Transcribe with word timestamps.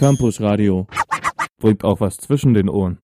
Campus 0.00 0.40
Radio. 0.40 0.86
Bringt 1.58 1.84
auch 1.84 2.00
was 2.00 2.16
zwischen 2.16 2.54
den 2.54 2.70
Ohren. 2.70 3.00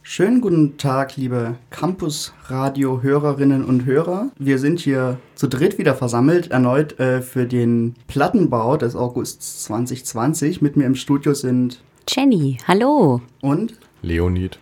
Schönen 0.00 0.40
guten 0.40 0.78
Tag, 0.78 1.18
liebe 1.18 1.56
Campus-Radio-Hörerinnen 1.68 3.62
und 3.62 3.84
Hörer. 3.84 4.30
Wir 4.38 4.58
sind 4.58 4.80
hier 4.80 5.18
zu 5.34 5.48
dritt 5.48 5.76
wieder 5.76 5.94
versammelt, 5.94 6.50
erneut 6.50 6.98
äh, 6.98 7.20
für 7.20 7.44
den 7.44 7.94
Plattenbau 8.06 8.78
des 8.78 8.96
August 8.96 9.64
2020. 9.64 10.62
Mit 10.62 10.78
mir 10.78 10.86
im 10.86 10.94
Studio 10.94 11.34
sind 11.34 11.82
Jenny, 12.08 12.56
hallo. 12.66 13.20
Und 13.42 13.74
Leonid. 14.00 14.58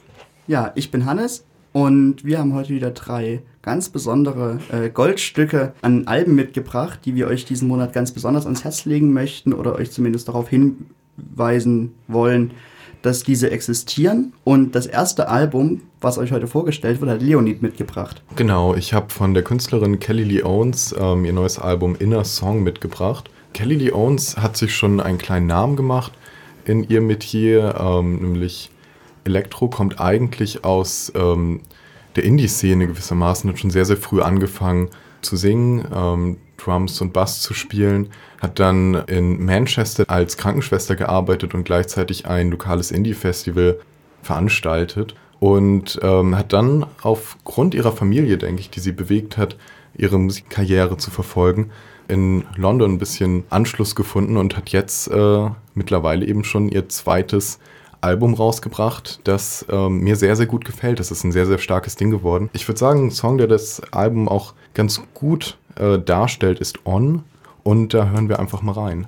Ja, 0.48 0.72
ich 0.74 0.90
bin 0.90 1.04
Hannes 1.04 1.46
und 1.72 2.24
wir 2.24 2.40
haben 2.40 2.54
heute 2.54 2.70
wieder 2.70 2.90
drei 2.90 3.42
ganz 3.62 3.88
besondere 3.88 4.58
äh, 4.72 4.90
Goldstücke 4.90 5.74
an 5.80 6.08
Alben 6.08 6.34
mitgebracht, 6.34 7.00
die 7.04 7.14
wir 7.14 7.28
euch 7.28 7.44
diesen 7.44 7.68
Monat 7.68 7.92
ganz 7.92 8.10
besonders 8.10 8.46
ans 8.46 8.64
Herz 8.64 8.84
legen 8.84 9.12
möchten 9.12 9.52
oder 9.52 9.76
euch 9.76 9.92
zumindest 9.92 10.26
darauf 10.26 10.48
hinweisen 11.16 11.94
wollen, 12.08 12.52
dass 13.02 13.22
diese 13.22 13.50
existieren. 13.50 14.32
Und 14.44 14.74
das 14.74 14.86
erste 14.86 15.28
Album, 15.28 15.82
was 16.00 16.18
euch 16.18 16.32
heute 16.32 16.46
vorgestellt 16.46 17.00
wird, 17.00 17.10
hat 17.10 17.22
Leonid 17.22 17.62
mitgebracht. 17.62 18.22
Genau, 18.34 18.74
ich 18.74 18.92
habe 18.92 19.10
von 19.10 19.34
der 19.34 19.42
Künstlerin 19.42 20.00
Kelly 20.00 20.24
Lee 20.24 20.42
Owens 20.42 20.94
ähm, 20.98 21.24
ihr 21.24 21.32
neues 21.32 21.58
Album 21.58 21.96
Inner 21.98 22.24
Song 22.24 22.62
mitgebracht. 22.62 23.30
Kelly 23.52 23.76
Lee 23.76 23.92
Owens 23.92 24.36
hat 24.36 24.56
sich 24.56 24.74
schon 24.74 25.00
einen 25.00 25.18
kleinen 25.18 25.46
Namen 25.46 25.76
gemacht 25.76 26.12
in 26.64 26.88
ihrem 26.88 27.06
Metier, 27.06 27.76
ähm, 27.78 28.16
nämlich 28.16 28.70
Elektro 29.24 29.68
kommt 29.68 30.00
eigentlich 30.00 30.64
aus 30.64 31.12
ähm, 31.14 31.60
der 32.16 32.24
Indie-Szene 32.24 32.86
gewissermaßen, 32.86 33.50
hat 33.50 33.58
schon 33.58 33.70
sehr, 33.70 33.84
sehr 33.84 33.96
früh 33.96 34.20
angefangen 34.20 34.88
zu 35.22 35.36
singen, 35.36 35.84
ähm, 35.94 36.36
Drums 36.56 37.00
und 37.00 37.12
Bass 37.12 37.40
zu 37.40 37.54
spielen, 37.54 38.08
hat 38.40 38.58
dann 38.58 38.94
in 39.06 39.44
Manchester 39.44 40.04
als 40.08 40.36
Krankenschwester 40.36 40.96
gearbeitet 40.96 41.54
und 41.54 41.64
gleichzeitig 41.64 42.26
ein 42.26 42.50
lokales 42.50 42.90
Indie-Festival 42.90 43.78
veranstaltet 44.22 45.14
und 45.38 45.98
ähm, 46.02 46.36
hat 46.36 46.52
dann 46.52 46.86
aufgrund 47.02 47.74
ihrer 47.74 47.92
Familie, 47.92 48.38
denke 48.38 48.60
ich, 48.60 48.70
die 48.70 48.80
sie 48.80 48.92
bewegt 48.92 49.36
hat, 49.36 49.56
ihre 49.96 50.18
Musikkarriere 50.18 50.96
zu 50.96 51.10
verfolgen, 51.10 51.70
in 52.08 52.44
London 52.56 52.92
ein 52.92 52.98
bisschen 52.98 53.44
Anschluss 53.50 53.94
gefunden 53.94 54.36
und 54.36 54.56
hat 54.56 54.70
jetzt 54.70 55.08
äh, 55.08 55.50
mittlerweile 55.74 56.24
eben 56.26 56.44
schon 56.44 56.68
ihr 56.68 56.88
zweites 56.88 57.58
Album 58.00 58.34
rausgebracht, 58.34 59.20
das 59.24 59.66
ähm, 59.70 60.00
mir 60.00 60.16
sehr, 60.16 60.36
sehr 60.36 60.46
gut 60.46 60.64
gefällt. 60.64 61.00
Das 61.00 61.10
ist 61.10 61.24
ein 61.24 61.32
sehr, 61.32 61.46
sehr 61.46 61.58
starkes 61.58 61.96
Ding 61.96 62.10
geworden. 62.10 62.50
Ich 62.52 62.68
würde 62.68 62.78
sagen, 62.78 63.06
ein 63.06 63.10
Song, 63.10 63.38
der 63.38 63.48
das 63.48 63.80
Album 63.92 64.28
auch 64.28 64.54
ganz 64.74 65.02
gut 65.14 65.58
äh, 65.76 65.98
darstellt, 65.98 66.60
ist 66.60 66.84
On. 66.84 67.24
Und 67.62 67.94
da 67.94 68.08
hören 68.08 68.28
wir 68.28 68.38
einfach 68.38 68.62
mal 68.62 68.72
rein. 68.72 69.06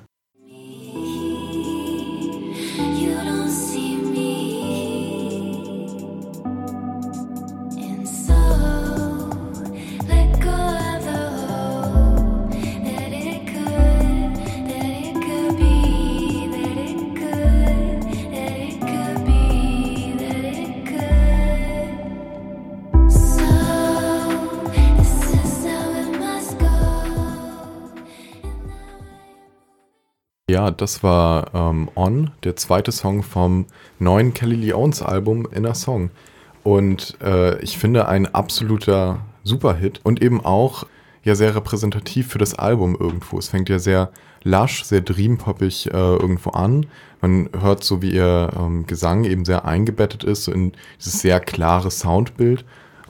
Ja, 30.59 30.73
das 30.73 31.05
war 31.05 31.55
ähm, 31.55 31.89
On, 31.95 32.33
der 32.43 32.57
zweite 32.57 32.91
Song 32.91 33.23
vom 33.23 33.67
neuen 34.01 34.35
Kelly 34.35 34.57
Lee 34.57 34.73
Owens 34.73 35.03
Album 35.03 35.47
Inner 35.53 35.77
Song. 35.77 36.11
Und 36.65 37.17
äh, 37.23 37.63
ich 37.63 37.79
finde 37.79 38.09
ein 38.09 38.27
absoluter 38.27 39.21
Superhit 39.45 40.01
und 40.03 40.21
eben 40.21 40.45
auch 40.45 40.85
ja 41.23 41.37
sehr 41.37 41.55
repräsentativ 41.55 42.27
für 42.27 42.39
das 42.39 42.55
Album 42.55 42.97
irgendwo. 42.99 43.39
Es 43.39 43.51
fängt 43.51 43.69
ja 43.69 43.79
sehr 43.79 44.11
lasch, 44.43 44.83
sehr 44.83 45.01
dreampoppig 45.01 45.95
äh, 45.95 45.97
irgendwo 45.97 46.51
an. 46.51 46.87
Man 47.21 47.51
hört 47.61 47.85
so, 47.85 48.03
wie 48.03 48.11
ihr 48.11 48.51
ähm, 48.59 48.85
Gesang 48.85 49.23
eben 49.23 49.45
sehr 49.45 49.65
eingebettet 49.65 50.25
ist 50.25 50.43
so 50.43 50.51
in 50.51 50.73
dieses 50.99 51.21
sehr 51.21 51.39
klare 51.39 51.93
Soundbild. 51.93 52.65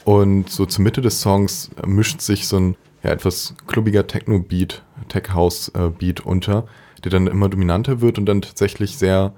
Und 0.04 0.50
so 0.50 0.66
zur 0.66 0.84
Mitte 0.84 1.00
des 1.00 1.22
Songs 1.22 1.70
mischt 1.86 2.20
sich 2.20 2.46
so 2.46 2.58
ein 2.58 2.76
ja, 3.02 3.08
etwas 3.10 3.54
klubbiger 3.66 4.06
Techno-Beat, 4.06 4.82
Tech-House-Beat 5.08 6.20
unter 6.20 6.66
der 7.04 7.10
dann 7.10 7.26
immer 7.26 7.48
dominanter 7.48 8.00
wird 8.00 8.18
und 8.18 8.26
dann 8.26 8.42
tatsächlich 8.42 8.96
sehr 8.96 9.32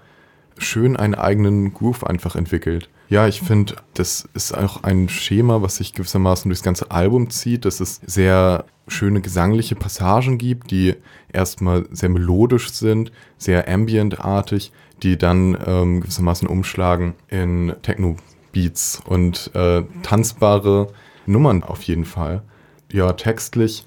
schön 0.58 0.96
einen 0.96 1.14
eigenen 1.14 1.72
Groove 1.72 2.04
einfach 2.04 2.36
entwickelt. 2.36 2.88
Ja, 3.08 3.26
ich 3.26 3.40
finde, 3.40 3.74
das 3.94 4.28
ist 4.34 4.56
auch 4.56 4.84
ein 4.84 5.08
Schema, 5.08 5.62
was 5.62 5.76
sich 5.76 5.94
gewissermaßen 5.94 6.48
durchs 6.48 6.62
ganze 6.62 6.90
Album 6.90 7.30
zieht, 7.30 7.64
dass 7.64 7.80
es 7.80 8.00
sehr 8.06 8.64
schöne 8.86 9.20
gesangliche 9.20 9.74
Passagen 9.74 10.38
gibt, 10.38 10.70
die 10.70 10.94
erstmal 11.32 11.86
sehr 11.90 12.08
melodisch 12.08 12.70
sind, 12.70 13.10
sehr 13.36 13.68
ambientartig, 13.68 14.72
die 15.02 15.16
dann 15.16 15.56
ähm, 15.66 16.00
gewissermaßen 16.02 16.46
umschlagen 16.46 17.14
in 17.28 17.74
Techno-Beats 17.82 19.02
und 19.04 19.50
äh, 19.54 19.82
tanzbare 20.02 20.92
Nummern 21.26 21.62
auf 21.62 21.82
jeden 21.82 22.04
Fall. 22.04 22.42
Ja, 22.92 23.12
textlich 23.12 23.86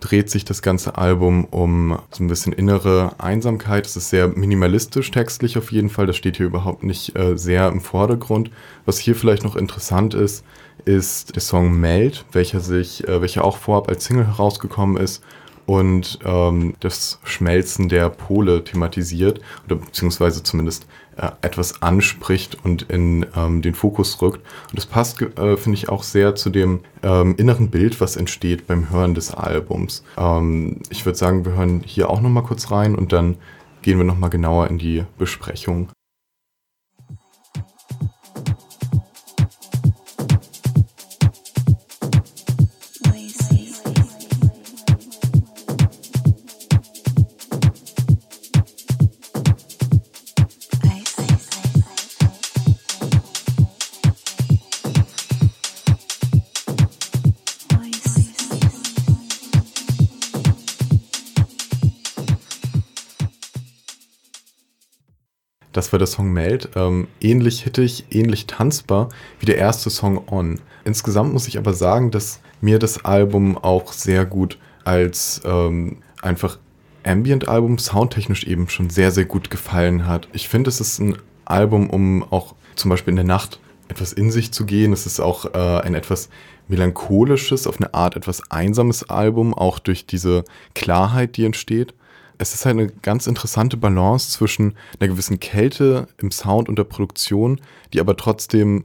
dreht 0.00 0.30
sich 0.30 0.44
das 0.44 0.62
ganze 0.62 0.98
Album 0.98 1.44
um 1.44 1.98
so 2.10 2.24
ein 2.24 2.28
bisschen 2.28 2.52
innere 2.52 3.14
Einsamkeit. 3.18 3.86
Es 3.86 3.96
ist 3.96 4.10
sehr 4.10 4.28
minimalistisch 4.28 5.10
textlich 5.10 5.56
auf 5.58 5.72
jeden 5.72 5.90
Fall. 5.90 6.06
Das 6.06 6.16
steht 6.16 6.38
hier 6.38 6.46
überhaupt 6.46 6.82
nicht 6.82 7.16
äh, 7.16 7.36
sehr 7.36 7.68
im 7.68 7.80
Vordergrund. 7.80 8.50
Was 8.86 8.98
hier 8.98 9.14
vielleicht 9.14 9.44
noch 9.44 9.56
interessant 9.56 10.14
ist, 10.14 10.44
ist 10.84 11.34
der 11.36 11.42
Song 11.42 11.78
Meld, 11.78 12.24
welcher 12.32 12.60
sich, 12.60 13.06
äh, 13.06 13.20
welcher 13.20 13.44
auch 13.44 13.58
vorab 13.58 13.88
als 13.88 14.04
Single 14.04 14.26
herausgekommen 14.26 14.96
ist 14.96 15.22
und 15.70 16.18
ähm, 16.24 16.74
das 16.80 17.20
Schmelzen 17.22 17.88
der 17.88 18.08
Pole 18.08 18.64
thematisiert 18.64 19.40
oder 19.66 19.76
beziehungsweise 19.76 20.42
zumindest 20.42 20.84
äh, 21.16 21.30
etwas 21.42 21.80
anspricht 21.80 22.58
und 22.64 22.82
in 22.90 23.24
ähm, 23.36 23.62
den 23.62 23.74
Fokus 23.74 24.20
rückt. 24.20 24.40
Und 24.70 24.78
das 24.78 24.86
passt, 24.86 25.22
äh, 25.22 25.56
finde 25.56 25.78
ich, 25.78 25.88
auch 25.88 26.02
sehr 26.02 26.34
zu 26.34 26.50
dem 26.50 26.80
ähm, 27.04 27.36
inneren 27.36 27.70
Bild, 27.70 28.00
was 28.00 28.16
entsteht 28.16 28.66
beim 28.66 28.90
Hören 28.90 29.14
des 29.14 29.32
Albums. 29.32 30.02
Ähm, 30.18 30.80
ich 30.90 31.06
würde 31.06 31.16
sagen, 31.16 31.44
wir 31.44 31.52
hören 31.52 31.84
hier 31.86 32.10
auch 32.10 32.20
nochmal 32.20 32.42
kurz 32.42 32.72
rein 32.72 32.96
und 32.96 33.12
dann 33.12 33.36
gehen 33.82 33.96
wir 33.96 34.04
nochmal 34.04 34.30
genauer 34.30 34.66
in 34.66 34.78
die 34.78 35.04
Besprechung. 35.18 35.88
Das 65.72 65.92
war 65.92 65.98
der 65.98 66.08
Song 66.08 66.32
Meld. 66.32 66.70
Ähm, 66.74 67.08
ähnlich 67.20 67.62
hittig, 67.62 68.06
ähnlich 68.10 68.46
tanzbar 68.46 69.08
wie 69.38 69.46
der 69.46 69.56
erste 69.56 69.90
Song 69.90 70.22
On. 70.28 70.60
Insgesamt 70.84 71.32
muss 71.32 71.48
ich 71.48 71.58
aber 71.58 71.74
sagen, 71.74 72.10
dass 72.10 72.40
mir 72.60 72.78
das 72.78 73.04
Album 73.04 73.56
auch 73.56 73.92
sehr 73.92 74.26
gut 74.26 74.58
als 74.84 75.40
ähm, 75.44 75.98
einfach 76.22 76.58
Ambient-Album 77.04 77.78
soundtechnisch 77.78 78.44
eben 78.44 78.68
schon 78.68 78.90
sehr, 78.90 79.10
sehr 79.10 79.24
gut 79.24 79.50
gefallen 79.50 80.06
hat. 80.06 80.28
Ich 80.32 80.48
finde, 80.48 80.68
es 80.68 80.80
ist 80.80 80.98
ein 80.98 81.16
Album, 81.44 81.88
um 81.88 82.22
auch 82.30 82.54
zum 82.74 82.90
Beispiel 82.90 83.12
in 83.12 83.16
der 83.16 83.24
Nacht 83.24 83.60
etwas 83.88 84.12
in 84.12 84.30
sich 84.30 84.52
zu 84.52 84.66
gehen. 84.66 84.92
Es 84.92 85.06
ist 85.06 85.20
auch 85.20 85.54
äh, 85.54 85.80
ein 85.80 85.94
etwas 85.94 86.28
melancholisches, 86.68 87.66
auf 87.66 87.78
eine 87.78 87.94
Art 87.94 88.16
etwas 88.16 88.50
einsames 88.50 89.08
Album, 89.08 89.54
auch 89.54 89.78
durch 89.78 90.06
diese 90.06 90.44
Klarheit, 90.74 91.36
die 91.36 91.44
entsteht 91.44 91.94
es 92.40 92.54
ist 92.54 92.64
halt 92.64 92.78
eine 92.78 92.86
ganz 92.88 93.26
interessante 93.26 93.76
Balance 93.76 94.30
zwischen 94.30 94.74
einer 94.98 95.08
gewissen 95.08 95.40
Kälte 95.40 96.08
im 96.16 96.30
Sound 96.30 96.70
und 96.70 96.78
der 96.78 96.84
Produktion, 96.84 97.60
die 97.92 98.00
aber 98.00 98.16
trotzdem 98.16 98.84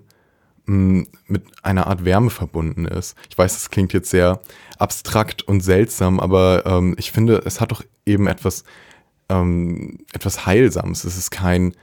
mh, 0.65 0.75
mm, 0.75 1.07
mit 1.27 1.43
einer 1.63 1.87
Art 1.87 2.03
Wärme 2.03 2.29
verbunden 2.29 2.85
ist. 2.85 3.15
Ich 3.29 3.37
weiß, 3.37 3.53
das 3.53 3.69
klingt 3.69 3.93
jetzt 3.93 4.09
sehr 4.09 4.41
abstrakt 4.77 5.43
und 5.43 5.61
seltsam, 5.61 6.19
aber 6.19 6.63
ähm, 6.65 6.95
ich 6.99 7.13
finde, 7.13 7.43
es 7.45 7.61
hat 7.61 7.71
doch 7.71 7.81
eben 8.05 8.27
etwas, 8.27 8.65
ähm, 9.29 9.99
etwas 10.11 10.45
Heilsames. 10.45 11.05
Es 11.05 11.17
ist 11.17 11.31
kein 11.31 11.75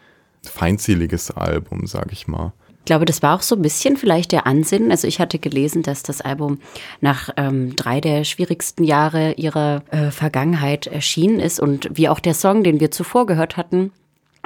feindseliges 0.44 1.30
Album, 1.30 1.86
sag 1.86 2.12
ich 2.12 2.28
mal. 2.28 2.52
Ich 2.82 2.86
glaube, 2.86 3.04
das 3.04 3.22
war 3.22 3.36
auch 3.36 3.42
so 3.42 3.54
ein 3.54 3.62
bisschen 3.62 3.96
vielleicht 3.96 4.32
der 4.32 4.44
Ansinnen. 4.44 4.90
Also 4.90 5.06
ich 5.06 5.20
hatte 5.20 5.38
gelesen, 5.38 5.84
dass 5.84 6.02
das 6.02 6.20
Album 6.20 6.58
nach 7.00 7.30
ähm, 7.36 7.76
drei 7.76 8.00
der 8.00 8.24
schwierigsten 8.24 8.82
Jahre 8.82 9.34
ihrer 9.34 9.84
äh, 9.92 10.10
Vergangenheit 10.10 10.88
erschienen 10.88 11.38
ist 11.38 11.60
und 11.60 11.88
wie 11.92 12.08
auch 12.08 12.18
der 12.18 12.34
Song, 12.34 12.64
den 12.64 12.80
wir 12.80 12.90
zuvor 12.90 13.26
gehört 13.26 13.56
hatten, 13.56 13.92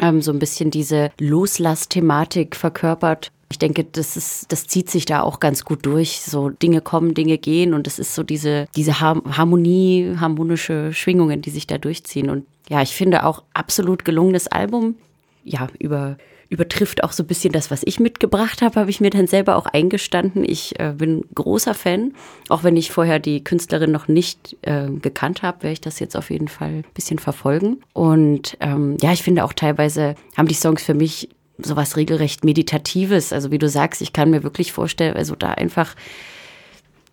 ähm, 0.02 0.20
so 0.20 0.32
ein 0.32 0.38
bisschen 0.38 0.70
diese 0.70 1.12
Loslass-Thematik 1.18 2.56
verkörpert. 2.56 3.32
Ich 3.50 3.58
denke, 3.58 3.84
das 3.84 4.18
ist, 4.18 4.52
das 4.52 4.66
zieht 4.66 4.90
sich 4.90 5.06
da 5.06 5.22
auch 5.22 5.40
ganz 5.40 5.64
gut 5.64 5.86
durch. 5.86 6.20
So 6.20 6.50
Dinge 6.50 6.82
kommen, 6.82 7.14
Dinge 7.14 7.38
gehen 7.38 7.72
und 7.72 7.86
es 7.86 7.98
ist 7.98 8.14
so 8.14 8.22
diese, 8.22 8.66
diese 8.76 9.00
Harmonie, 9.00 10.14
harmonische 10.20 10.92
Schwingungen, 10.92 11.40
die 11.40 11.50
sich 11.50 11.66
da 11.66 11.78
durchziehen. 11.78 12.28
Und 12.28 12.44
ja, 12.68 12.82
ich 12.82 12.94
finde 12.94 13.24
auch 13.24 13.44
absolut 13.54 14.04
gelungenes 14.04 14.46
Album. 14.46 14.96
Ja, 15.42 15.68
über 15.78 16.18
übertrifft 16.48 17.02
auch 17.02 17.12
so 17.12 17.22
ein 17.22 17.26
bisschen 17.26 17.52
das, 17.52 17.70
was 17.70 17.82
ich 17.84 17.98
mitgebracht 17.98 18.62
habe, 18.62 18.78
habe 18.78 18.90
ich 18.90 19.00
mir 19.00 19.10
dann 19.10 19.26
selber 19.26 19.56
auch 19.56 19.66
eingestanden. 19.66 20.44
Ich 20.44 20.78
äh, 20.78 20.94
bin 20.96 21.24
großer 21.34 21.74
Fan, 21.74 22.12
auch 22.48 22.62
wenn 22.62 22.76
ich 22.76 22.90
vorher 22.90 23.18
die 23.18 23.42
Künstlerin 23.42 23.90
noch 23.90 24.08
nicht 24.08 24.56
äh, 24.62 24.88
gekannt 24.90 25.42
habe, 25.42 25.64
werde 25.64 25.72
ich 25.72 25.80
das 25.80 25.98
jetzt 25.98 26.16
auf 26.16 26.30
jeden 26.30 26.48
Fall 26.48 26.68
ein 26.68 26.84
bisschen 26.94 27.18
verfolgen. 27.18 27.78
Und 27.92 28.56
ähm, 28.60 28.96
ja, 29.00 29.12
ich 29.12 29.22
finde 29.22 29.44
auch 29.44 29.52
teilweise 29.52 30.14
haben 30.36 30.48
die 30.48 30.54
Songs 30.54 30.82
für 30.82 30.94
mich 30.94 31.28
sowas 31.58 31.96
regelrecht 31.96 32.44
Meditatives. 32.44 33.32
Also 33.32 33.50
wie 33.50 33.58
du 33.58 33.68
sagst, 33.68 34.02
ich 34.02 34.12
kann 34.12 34.30
mir 34.30 34.42
wirklich 34.42 34.72
vorstellen, 34.72 35.16
also 35.16 35.34
da 35.34 35.52
einfach 35.52 35.96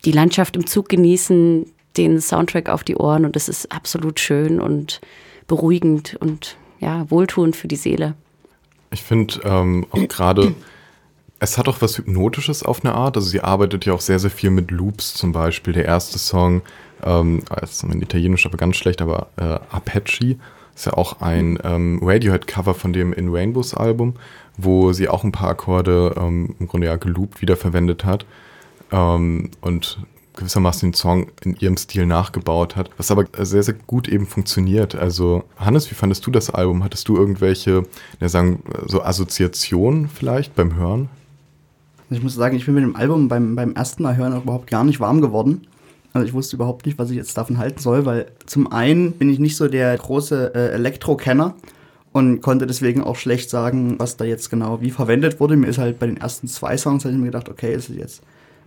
die 0.05 0.11
Landschaft 0.11 0.55
im 0.55 0.67
Zug 0.67 0.89
genießen, 0.89 1.65
den 1.97 2.19
Soundtrack 2.19 2.69
auf 2.69 2.83
die 2.83 2.97
Ohren 2.97 3.25
und 3.25 3.35
es 3.35 3.47
ist 3.49 3.71
absolut 3.71 4.19
schön 4.19 4.59
und 4.59 4.99
beruhigend 5.47 6.17
und 6.19 6.57
ja, 6.79 7.09
wohltuend 7.09 7.55
für 7.55 7.67
die 7.67 7.75
Seele. 7.75 8.15
Ich 8.93 9.03
finde 9.03 9.39
ähm, 9.43 9.85
auch 9.89 10.07
gerade, 10.07 10.53
es 11.39 11.57
hat 11.57 11.67
auch 11.67 11.81
was 11.81 11.97
Hypnotisches 11.97 12.63
auf 12.63 12.85
eine 12.85 12.93
Art. 12.93 13.17
Also 13.17 13.27
sie 13.27 13.41
arbeitet 13.41 13.85
ja 13.85 13.93
auch 13.93 14.01
sehr, 14.01 14.19
sehr 14.19 14.29
viel 14.29 14.51
mit 14.51 14.71
Loops 14.71 15.15
zum 15.15 15.31
Beispiel. 15.31 15.73
Der 15.73 15.85
erste 15.85 16.19
Song, 16.19 16.61
ähm, 17.03 17.41
ist 17.61 17.83
in 17.83 18.01
Italienisch 18.01 18.45
aber 18.45 18.57
ganz 18.57 18.77
schlecht, 18.77 19.01
aber 19.01 19.27
äh, 19.37 19.43
Apache 19.43 20.37
ist 20.75 20.85
ja 20.85 20.93
auch 20.93 21.21
ein 21.21 21.59
ähm, 21.63 21.99
Radiohead-Cover 22.01 22.73
von 22.73 22.93
dem 22.93 23.13
In 23.13 23.29
Rainbows 23.29 23.73
Album, 23.73 24.15
wo 24.57 24.93
sie 24.93 25.09
auch 25.09 25.23
ein 25.23 25.31
paar 25.31 25.49
Akkorde 25.49 26.15
ähm, 26.17 26.55
im 26.59 26.67
Grunde 26.67 26.87
ja 26.87 26.95
geloopt 26.95 27.41
wiederverwendet 27.41 28.05
hat. 28.05 28.25
Ähm, 28.91 29.51
und 29.61 29.99
gewissermaßen 30.35 30.89
den 30.89 30.93
Song 30.93 31.27
in 31.43 31.55
ihrem 31.57 31.77
Stil 31.77 32.05
nachgebaut 32.05 32.75
hat, 32.75 32.89
was 32.97 33.11
aber 33.11 33.25
sehr, 33.39 33.63
sehr 33.63 33.75
gut 33.87 34.07
eben 34.07 34.25
funktioniert. 34.25 34.95
Also, 34.95 35.43
Hannes, 35.57 35.89
wie 35.91 35.95
fandest 35.95 36.25
du 36.25 36.31
das 36.31 36.49
Album? 36.49 36.83
Hattest 36.83 37.07
du 37.07 37.17
irgendwelche, 37.17 37.83
ja, 38.19 38.29
sagen, 38.29 38.63
so 38.85 39.03
Assoziationen 39.03 40.09
vielleicht 40.09 40.55
beim 40.55 40.75
Hören? 40.75 41.09
Ich 42.09 42.21
muss 42.21 42.35
sagen, 42.35 42.55
ich 42.55 42.65
bin 42.65 42.75
mit 42.75 42.83
dem 42.83 42.95
Album 42.95 43.27
beim, 43.27 43.55
beim 43.55 43.73
ersten 43.73 44.03
Mal 44.03 44.15
hören 44.17 44.33
auch 44.33 44.43
überhaupt 44.43 44.69
gar 44.69 44.83
nicht 44.83 44.99
warm 44.99 45.21
geworden. 45.21 45.67
Also 46.13 46.27
ich 46.27 46.33
wusste 46.33 46.55
überhaupt 46.55 46.85
nicht, 46.85 46.99
was 46.99 47.09
ich 47.09 47.17
jetzt 47.17 47.35
davon 47.37 47.57
halten 47.57 47.79
soll, 47.79 48.05
weil 48.05 48.27
zum 48.45 48.71
einen 48.71 49.13
bin 49.13 49.31
ich 49.31 49.39
nicht 49.39 49.57
so 49.57 49.67
der 49.67 49.97
große 49.97 50.53
äh, 50.53 50.73
Elektro-Kenner 50.73 51.55
und 52.11 52.41
konnte 52.41 52.67
deswegen 52.67 53.01
auch 53.01 53.15
schlecht 53.15 53.49
sagen, 53.49 53.95
was 53.97 54.15
da 54.15 54.25
jetzt 54.25 54.51
genau 54.51 54.79
wie 54.81 54.91
verwendet 54.91 55.39
wurde. 55.39 55.57
Mir 55.57 55.67
ist 55.67 55.79
halt 55.79 55.97
bei 55.97 56.05
den 56.05 56.17
ersten 56.17 56.47
zwei 56.47 56.77
Songs, 56.77 57.03
habe 57.03 57.15
ich 57.15 57.19
mir 57.19 57.27
gedacht, 57.27 57.49
okay, 57.49 57.73
ist 57.73 57.89
es 57.89 57.95
jetzt 57.95 58.21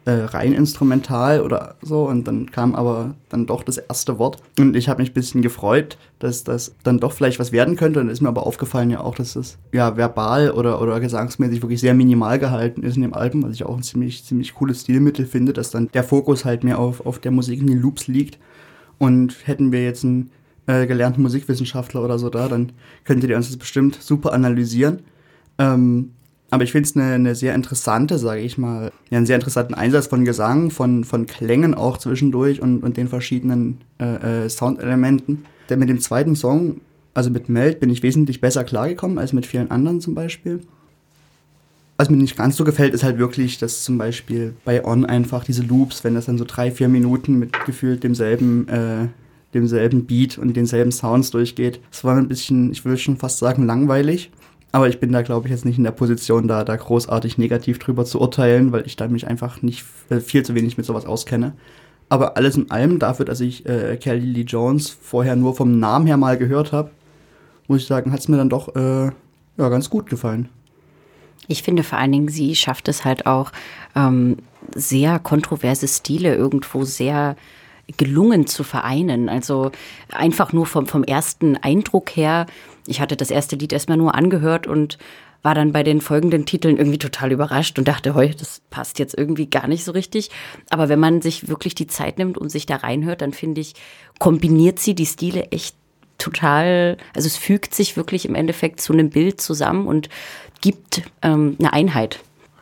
äh, 0.06 0.12
rein 0.12 0.52
instrumental 0.52 1.40
oder 1.40 1.74
so 1.82 2.08
und 2.08 2.28
dann 2.28 2.50
kam 2.52 2.76
aber 2.76 3.16
dann 3.28 3.44
doch 3.44 3.64
das 3.64 3.76
erste 3.76 4.20
Wort. 4.20 4.36
Und 4.56 4.76
ich 4.76 4.88
habe 4.88 5.02
mich 5.02 5.10
ein 5.10 5.14
bisschen 5.14 5.42
gefreut, 5.42 5.98
dass 6.20 6.44
das 6.44 6.76
dann 6.84 7.00
doch 7.00 7.12
vielleicht 7.12 7.40
was 7.40 7.50
werden 7.50 7.74
könnte. 7.74 8.00
Und 8.00 8.08
ist 8.08 8.20
mir 8.20 8.28
aber 8.28 8.46
aufgefallen 8.46 8.90
ja 8.90 9.00
auch, 9.00 9.16
dass 9.16 9.34
das 9.34 9.58
ja 9.72 9.96
verbal 9.96 10.52
oder, 10.52 10.80
oder 10.80 11.00
gesangsmäßig 11.00 11.60
wirklich 11.60 11.80
sehr 11.80 11.92
minimal 11.92 12.38
gehalten 12.38 12.84
ist 12.84 12.94
in 12.94 13.02
dem 13.02 13.14
Album, 13.14 13.42
was 13.42 13.54
ich 13.54 13.66
auch 13.66 13.76
ein 13.76 13.82
ziemlich, 13.82 14.24
ziemlich 14.24 14.54
cooles 14.54 14.82
Stilmittel 14.82 15.26
finde, 15.26 15.52
dass 15.52 15.72
dann 15.72 15.88
der 15.92 16.04
Fokus 16.04 16.44
halt 16.44 16.62
mehr 16.62 16.78
auf, 16.78 17.04
auf 17.04 17.18
der 17.18 17.32
Musik 17.32 17.60
in 17.60 17.66
den 17.66 17.80
Loops 17.80 18.06
liegt. 18.06 18.38
Und 18.98 19.36
hätten 19.44 19.72
wir 19.72 19.82
jetzt 19.82 20.04
einen 20.04 20.30
äh, 20.68 20.86
gelernten 20.86 21.22
Musikwissenschaftler 21.22 22.02
oder 22.02 22.20
so 22.20 22.30
da, 22.30 22.46
dann 22.46 22.70
könntet 23.02 23.28
ihr 23.30 23.36
uns 23.36 23.48
das 23.48 23.56
bestimmt 23.56 24.00
super 24.00 24.32
analysieren. 24.32 25.00
Ähm, 25.58 26.12
aber 26.50 26.62
ich 26.62 26.72
finde 26.72 26.88
es 26.88 26.96
eine, 26.96 27.14
eine 27.14 27.34
sehr 27.34 27.54
interessante, 27.54 28.18
sage 28.18 28.40
ich 28.40 28.56
mal, 28.56 28.92
ja, 29.10 29.16
einen 29.16 29.26
sehr 29.26 29.36
interessanten 29.36 29.74
Einsatz 29.74 30.06
von 30.06 30.24
Gesang, 30.24 30.70
von, 30.70 31.04
von 31.04 31.26
Klängen 31.26 31.74
auch 31.74 31.98
zwischendurch 31.98 32.62
und, 32.62 32.82
und 32.82 32.96
den 32.96 33.08
verschiedenen 33.08 33.78
äh, 33.98 34.44
äh, 34.44 34.48
Soundelementen. 34.48 35.44
Denn 35.68 35.80
mit 35.80 35.88
dem 35.88 36.00
zweiten 36.00 36.36
Song, 36.36 36.80
also 37.14 37.30
mit 37.30 37.48
Meld, 37.48 37.80
bin 37.80 37.90
ich 37.90 38.02
wesentlich 38.02 38.40
besser 38.40 38.62
klargekommen 38.62 39.18
als 39.18 39.32
mit 39.32 39.44
vielen 39.44 39.70
anderen 39.70 40.00
zum 40.00 40.14
Beispiel. 40.14 40.60
Was 41.96 42.10
mir 42.10 42.18
nicht 42.18 42.36
ganz 42.36 42.56
so 42.56 42.64
gefällt, 42.64 42.94
ist 42.94 43.02
halt 43.02 43.18
wirklich, 43.18 43.58
dass 43.58 43.82
zum 43.82 43.96
Beispiel 43.96 44.54
bei 44.64 44.84
On 44.84 45.06
einfach 45.06 45.44
diese 45.44 45.62
Loops, 45.62 46.04
wenn 46.04 46.14
das 46.14 46.26
dann 46.26 46.38
so 46.38 46.44
drei, 46.46 46.70
vier 46.70 46.88
Minuten 46.88 47.38
mit 47.38 47.64
gefühlt 47.64 48.04
demselben, 48.04 48.68
äh, 48.68 49.08
demselben 49.54 50.04
Beat 50.04 50.36
und 50.36 50.54
denselben 50.54 50.92
Sounds 50.92 51.30
durchgeht. 51.30 51.80
Das 51.90 52.04
war 52.04 52.16
ein 52.16 52.28
bisschen, 52.28 52.70
ich 52.70 52.84
würde 52.84 52.98
schon 52.98 53.16
fast 53.16 53.38
sagen, 53.38 53.64
langweilig. 53.64 54.30
Aber 54.76 54.90
ich 54.90 55.00
bin 55.00 55.10
da, 55.10 55.22
glaube 55.22 55.46
ich, 55.46 55.52
jetzt 55.52 55.64
nicht 55.64 55.78
in 55.78 55.84
der 55.84 55.90
Position, 55.90 56.48
da, 56.48 56.62
da 56.62 56.76
großartig 56.76 57.38
negativ 57.38 57.78
drüber 57.78 58.04
zu 58.04 58.20
urteilen, 58.20 58.72
weil 58.72 58.84
ich 58.84 58.94
da 58.94 59.08
mich 59.08 59.26
einfach 59.26 59.62
nicht 59.62 59.86
äh, 60.10 60.20
viel 60.20 60.44
zu 60.44 60.54
wenig 60.54 60.76
mit 60.76 60.84
sowas 60.84 61.06
auskenne. 61.06 61.54
Aber 62.10 62.36
alles 62.36 62.58
in 62.58 62.70
allem, 62.70 62.98
dafür, 62.98 63.24
dass 63.24 63.40
ich 63.40 63.64
äh, 63.64 63.96
Kelly 63.96 64.26
Lee 64.26 64.42
Jones 64.42 64.90
vorher 64.90 65.34
nur 65.34 65.54
vom 65.54 65.80
Namen 65.80 66.06
her 66.06 66.18
mal 66.18 66.36
gehört 66.36 66.72
habe, 66.72 66.90
muss 67.68 67.80
ich 67.80 67.86
sagen, 67.86 68.12
hat 68.12 68.20
es 68.20 68.28
mir 68.28 68.36
dann 68.36 68.50
doch 68.50 68.76
äh, 68.76 69.06
ja, 69.06 69.68
ganz 69.70 69.88
gut 69.88 70.10
gefallen. 70.10 70.50
Ich 71.48 71.62
finde 71.62 71.82
vor 71.82 71.96
allen 71.96 72.12
Dingen, 72.12 72.28
sie 72.28 72.54
schafft 72.54 72.86
es 72.88 73.02
halt 73.02 73.24
auch, 73.24 73.52
ähm, 73.94 74.36
sehr 74.74 75.18
kontroverse 75.20 75.88
Stile 75.88 76.34
irgendwo 76.34 76.84
sehr 76.84 77.34
gelungen 77.96 78.46
zu 78.46 78.62
vereinen. 78.62 79.30
Also 79.30 79.70
einfach 80.12 80.52
nur 80.52 80.66
vom, 80.66 80.86
vom 80.86 81.02
ersten 81.02 81.56
Eindruck 81.56 82.10
her. 82.14 82.44
Ich 82.86 83.00
hatte 83.00 83.16
das 83.16 83.30
erste 83.30 83.56
Lied 83.56 83.72
erstmal 83.72 83.98
nur 83.98 84.14
angehört 84.14 84.66
und 84.66 84.98
war 85.42 85.54
dann 85.54 85.72
bei 85.72 85.82
den 85.82 86.00
folgenden 86.00 86.44
Titeln 86.44 86.76
irgendwie 86.76 86.98
total 86.98 87.32
überrascht 87.32 87.78
und 87.78 87.86
dachte, 87.86 88.14
heu, 88.14 88.28
das 88.36 88.62
passt 88.70 88.98
jetzt 88.98 89.16
irgendwie 89.16 89.48
gar 89.48 89.68
nicht 89.68 89.84
so 89.84 89.92
richtig. 89.92 90.30
Aber 90.70 90.88
wenn 90.88 90.98
man 90.98 91.22
sich 91.22 91.48
wirklich 91.48 91.74
die 91.74 91.86
Zeit 91.86 92.18
nimmt 92.18 92.36
und 92.36 92.48
sich 92.48 92.66
da 92.66 92.76
reinhört, 92.76 93.20
dann 93.20 93.32
finde 93.32 93.60
ich, 93.60 93.74
kombiniert 94.18 94.78
sie 94.78 94.94
die 94.94 95.06
Stile 95.06 95.52
echt 95.52 95.76
total, 96.18 96.96
also 97.14 97.26
es 97.26 97.36
fügt 97.36 97.74
sich 97.74 97.96
wirklich 97.96 98.26
im 98.26 98.34
Endeffekt 98.34 98.80
zu 98.80 98.92
einem 98.92 99.10
Bild 99.10 99.40
zusammen 99.40 99.86
und 99.86 100.08
gibt 100.60 101.02
ähm, 101.22 101.56
eine 101.58 101.72
Einheit. 101.72 102.20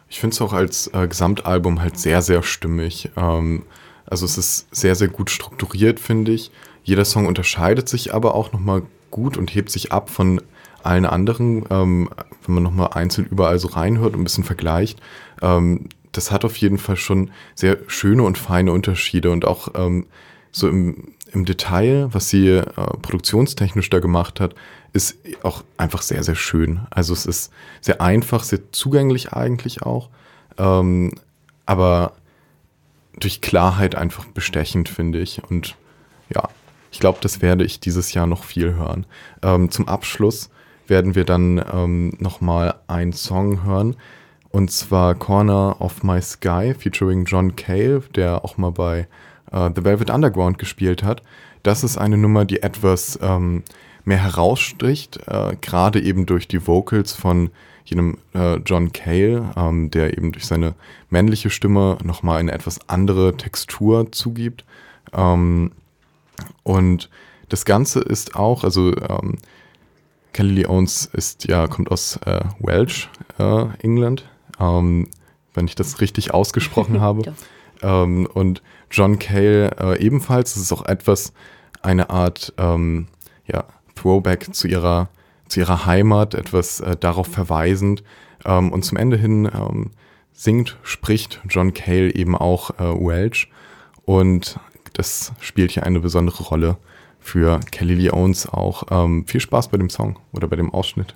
Ich 0.09 0.21
finde 0.21 0.35
es 0.35 0.41
auch 0.41 0.53
als 0.53 0.89
äh, 0.93 1.09
Gesamtalbum 1.09 1.81
halt 1.81 1.99
sehr, 1.99 2.23
sehr 2.23 2.43
stimmig. 2.43 3.11
Ähm, 3.17 3.65
also 4.07 4.27
es 4.27 4.37
ist 4.37 4.75
sehr, 4.75 4.95
sehr 4.95 5.09
gut 5.09 5.31
strukturiert, 5.31 5.99
finde 5.99 6.33
ich. 6.33 6.51
Jeder 6.83 7.05
Song 7.05 7.27
unterscheidet 7.27 7.89
sich 7.89 8.13
aber 8.13 8.35
auch 8.35 8.53
nochmal 8.53 8.83
gut 9.15 9.39
und 9.39 9.55
hebt 9.55 9.71
sich 9.71 9.93
ab 9.93 10.11
von 10.11 10.43
allen 10.83 11.07
anderen, 11.07 11.65
ähm, 11.71 12.11
wenn 12.45 12.55
man 12.57 12.65
nochmal 12.65 12.91
einzeln 12.93 13.27
überall 13.27 13.59
so 13.61 13.69
reinhört 13.69 14.15
und 14.15 14.21
ein 14.21 14.25
bisschen 14.25 14.45
vergleicht. 14.45 15.01
Ähm, 15.41 15.89
das 16.11 16.33
hat 16.33 16.45
auf 16.45 16.57
jeden 16.57 16.79
Fall 16.79 16.97
schon 16.97 17.31
sehr 17.55 17.79
schöne 17.87 18.25
und 18.25 18.37
feine 18.37 18.73
Unterschiede 18.73 19.31
und 19.31 19.47
auch 19.47 19.69
ähm, 19.77 20.07
so 20.51 20.69
im, 20.69 21.15
im 21.33 21.45
Detail, 21.45 22.09
was 22.13 22.29
sie 22.29 22.49
äh, 22.49 22.65
produktionstechnisch 23.03 23.89
da 23.89 24.01
gemacht 24.01 24.41
hat, 24.41 24.57
ist 24.93 25.17
auch 25.45 25.63
einfach 25.77 26.03
sehr, 26.03 26.25
sehr 26.25 26.37
schön. 26.37 26.81
Also 26.91 27.13
es 27.13 27.25
ist 27.25 27.53
sehr 27.81 28.01
einfach, 28.01 28.43
sehr 28.43 28.73
zugänglich 28.73 29.33
eigentlich 29.33 29.83
auch. 29.83 30.11
Ähm, 30.59 31.13
aber 31.67 32.15
durch 33.19 33.41
Klarheit 33.41 33.95
einfach 33.95 34.25
bestechend, 34.27 34.89
finde 34.89 35.21
ich. 35.21 35.41
Und 35.49 35.77
ja, 36.35 36.49
ich 36.95 37.01
glaube, 37.01 37.19
das 37.21 37.43
werde 37.43 37.65
ich 37.65 37.81
dieses 37.81 38.15
Jahr 38.15 38.29
noch 38.29 38.45
viel 38.45 38.75
hören. 38.77 39.05
Ähm, 39.43 39.69
zum 39.69 39.89
Abschluss 39.89 40.49
werden 40.87 41.17
wir 41.17 41.25
dann 41.25 41.61
ähm, 41.73 42.13
nochmal 42.21 42.77
einen 42.87 43.13
Song 43.13 43.65
hören. 43.65 43.97
Und 44.51 44.71
zwar 44.71 45.17
Corner 45.17 45.81
of 45.81 46.05
My 46.05 46.23
Sky 46.23 46.73
featuring 46.73 47.25
John 47.25 47.57
Cale, 47.57 48.03
der 48.15 48.45
auch 48.45 48.59
mal 48.59 48.71
bei 48.71 49.09
äh, 49.51 49.71
The 49.75 49.83
Velvet 49.83 50.09
Underground 50.09 50.59
gespielt 50.59 51.03
hat. 51.03 51.25
Das 51.65 51.83
ist 51.83 51.99
eine 51.99 52.17
Nummer, 52.17 52.45
die 52.45 52.63
etwas 52.63 53.19
ähm, 53.21 53.65
mehr 54.05 54.23
herausstricht, 54.23 55.19
äh, 55.27 55.57
gerade 55.61 56.01
eben 56.01 56.27
durch 56.27 56.47
die 56.47 56.65
Vocals 56.65 57.13
von 57.13 57.51
jenem 57.85 58.19
äh, 58.35 58.59
John 58.59 58.93
Cale, 58.93 59.51
ähm, 59.57 59.91
der 59.91 60.17
eben 60.17 60.31
durch 60.31 60.47
seine 60.47 60.77
männliche 61.11 61.51
Stimme 61.51 61.99
nochmal 62.05 62.39
eine 62.39 62.53
etwas 62.53 62.89
andere 62.89 63.37
Textur 63.37 64.13
zugibt. 64.13 64.65
Ähm, 65.13 65.73
und 66.63 67.11
das 67.49 67.65
Ganze 67.65 68.01
ist 68.01 68.37
auch, 68.37 68.65
also 68.65 68.95
ähm, 68.97 69.39
Kelly 70.33 70.55
Lee 70.55 70.67
Owens 70.67 71.07
ist 71.13 71.47
ja, 71.47 71.67
kommt 71.67 71.91
aus 71.91 72.19
äh, 72.27 72.41
Welsh, 72.59 73.09
äh, 73.39 73.67
England, 73.81 74.25
ähm, 74.59 75.09
wenn 75.55 75.67
ich 75.67 75.75
das 75.75 76.01
richtig 76.01 76.35
ausgesprochen 76.35 77.01
habe. 77.03 77.35
Ähm, 77.83 78.27
und 78.33 78.63
John 78.91 79.19
Cale 79.19 79.71
äh, 79.79 80.05
ebenfalls. 80.05 80.55
Das 80.55 80.63
ist 80.63 80.73
auch 80.73 80.87
etwas, 80.87 81.33
eine 81.83 82.11
Art 82.11 82.53
ähm, 82.59 83.07
ja, 83.47 83.65
Throwback 83.95 84.55
zu 84.55 84.69
ihrer 84.69 85.09
zu 85.49 85.61
ihrer 85.61 85.87
Heimat, 85.87 86.35
etwas 86.35 86.81
äh, 86.81 86.97
darauf 86.97 87.27
verweisend. 87.29 88.03
Ähm, 88.45 88.73
und 88.73 88.85
zum 88.85 88.99
Ende 88.99 89.17
hin 89.17 89.49
ähm, 89.53 89.91
singt, 90.33 90.79
spricht 90.83 91.41
John 91.49 91.75
Cale 91.75 92.15
eben 92.15 92.37
auch 92.37 92.71
äh, 92.79 92.83
Welsh. 92.83 93.51
Und 94.05 94.59
das 94.95 95.33
spielt 95.41 95.73
hier 95.73 95.85
eine 95.85 96.01
besondere 96.01 96.43
Rolle 96.45 96.77
für 97.21 97.61
Kelly 97.71 97.95
Lee 97.95 98.11
Owens 98.11 98.49
auch. 98.49 98.85
Ähm, 98.91 99.27
viel 99.27 99.41
Spaß 99.41 99.69
bei 99.69 99.77
dem 99.77 99.91
Song 99.91 100.19
oder 100.33 100.49
bei 100.49 100.57
dem 100.57 100.73
Ausschnitt. 100.73 101.15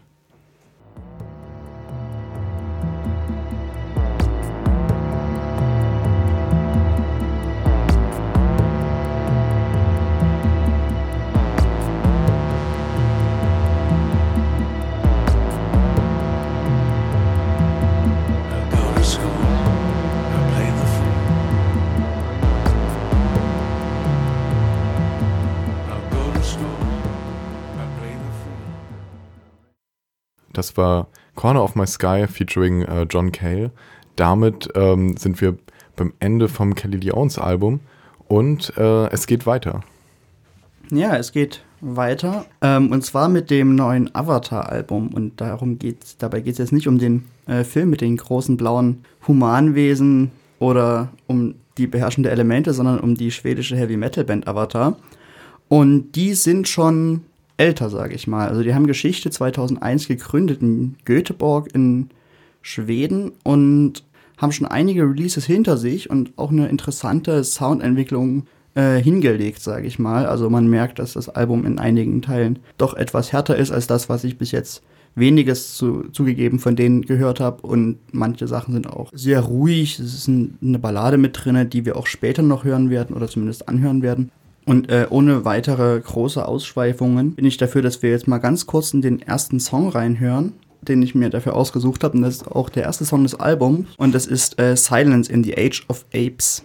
War 30.79 31.09
Corner 31.35 31.63
of 31.63 31.75
My 31.77 31.87
Sky 31.87 32.27
featuring 32.27 32.83
äh, 32.83 33.03
John 33.03 33.31
Cale. 33.31 33.71
Damit 34.17 34.71
ähm, 34.75 35.19
sind 35.19 35.41
wir 35.43 35.59
beim 35.95 36.15
Ende 36.21 36.49
vom 36.49 36.75
Kelly 36.75 36.99
Jones 36.99 37.39
Album 37.39 37.81
und 38.27 38.73
äh, 38.79 39.09
es 39.09 39.27
geht 39.27 39.47
weiter. 39.47 39.83
Ja, 40.91 41.17
es 41.17 41.33
geht 41.33 41.63
weiter. 41.81 42.47
Ähm, 42.63 42.91
und 42.91 43.05
zwar 43.05 43.29
mit 43.29 43.51
dem 43.51 43.75
neuen 43.75 44.15
Avatar-Album. 44.15 45.09
Und 45.09 45.41
darum 45.41 45.79
geht's, 45.79 46.17
dabei 46.17 46.41
geht 46.41 46.53
es 46.53 46.59
jetzt 46.59 46.73
nicht 46.73 46.89
um 46.89 46.99
den 46.99 47.25
äh, 47.47 47.65
Film 47.65 47.91
mit 47.91 48.01
den 48.01 48.17
großen 48.17 48.57
blauen 48.57 49.05
Humanwesen 49.27 50.31
oder 50.59 51.11
um 51.27 51.55
die 51.77 51.87
beherrschende 51.87 52.31
Elemente, 52.31 52.73
sondern 52.73 53.01
um 53.01 53.15
die 53.15 53.31
schwedische 53.31 53.77
Heavy 53.77 53.97
Metal 53.97 54.25
Band 54.25 54.49
Avatar. 54.49 54.97
Und 55.69 56.13
die 56.13 56.35
sind 56.35 56.67
schon 56.67 57.25
älter, 57.59 57.91
sage 57.91 58.15
ich 58.15 58.27
mal. 58.27 58.49
Also 58.49 58.63
die 58.63 58.75
haben 58.75 58.87
Geschichte 58.87 59.31
2001 59.31 60.09
gegründet 60.09 60.63
in 60.63 60.97
Göteborg 61.05 61.75
in 61.75 62.09
Schweden 62.63 63.33
und 63.45 64.05
haben 64.39 64.53
schon 64.53 64.67
einige 64.67 65.03
Releases 65.03 65.45
hinter 65.45 65.77
sich 65.77 66.09
und 66.09 66.33
auch 66.37 66.51
eine 66.51 66.69
interessante 66.69 67.45
Soundentwicklung 67.45 68.47
äh, 68.75 69.03
hingelegt, 69.03 69.61
sage 69.61 69.87
ich 69.87 69.99
mal. 69.99 70.27
Also 70.27 70.49
man 70.49 70.69
merkt, 70.69 70.99
dass 70.99 71.15
das 71.15 71.29
Album 71.29 71.67
in 71.67 71.79
einigen 71.79 72.23
Teilen 72.23 72.61
doch 72.79 72.95
etwas 72.95 73.33
härter 73.33 73.57
ist 73.57 73.73
als 73.73 73.87
das, 73.87 74.09
was 74.09 74.25
ich 74.25 74.39
bis 74.39 74.53
jetzt 74.53 74.83
weniges 75.15 75.75
zu, 75.77 76.05
zugegeben 76.13 76.61
von 76.61 76.77
denen 76.77 77.03
gehört 77.03 77.41
habe 77.41 77.67
und 77.67 77.99
manche 78.13 78.47
Sachen 78.47 78.75
sind 78.75 78.89
auch 78.89 79.11
sehr 79.13 79.41
ruhig. 79.41 79.99
Es 79.99 80.15
ist 80.15 80.29
ein, 80.29 80.59
eine 80.63 80.79
Ballade 80.79 81.19
mit 81.19 81.45
drin, 81.45 81.69
die 81.71 81.85
wir 81.85 81.97
auch 81.97 82.07
später 82.07 82.43
noch 82.43 82.63
hören 82.63 82.91
werden 82.91 83.17
oder 83.17 83.27
zumindest 83.27 83.69
anhören 83.69 84.03
werden. 84.03 84.31
Und 84.69 84.91
äh, 84.91 85.07
ohne 85.09 85.47
weitere 85.47 85.99
große 85.99 86.47
Ausschweifungen 86.47 87.35
bin 87.35 87.47
ich 87.47 87.57
dafür, 87.57 87.81
dass 87.81 88.03
wir 88.03 88.11
jetzt 88.11 88.29
mal 88.29 88.37
ganz 88.37 88.67
kurz 88.67 88.93
in 88.93 89.01
den 89.01 89.23
ersten 89.23 89.61
Song 89.61 89.89
reinhören, 89.89 90.53
den 90.83 91.01
ich 91.01 91.15
mir 91.15 91.31
dafür 91.31 91.57
ausgesucht 91.57 92.05
habe. 92.05 92.19
Und 92.19 92.23
das 92.23 92.37
ist 92.37 92.53
auch 92.53 92.69
der 92.69 92.83
erste 92.83 93.07
Song 93.07 93.23
des 93.23 93.35
Albums. 93.35 93.87
Und 93.97 94.15
das 94.15 94.27
ist 94.27 94.61
äh, 94.61 94.77
Silence 94.77 95.33
in 95.33 95.43
the 95.43 95.57
Age 95.57 95.87
of 95.89 96.05
Apes. 96.13 96.65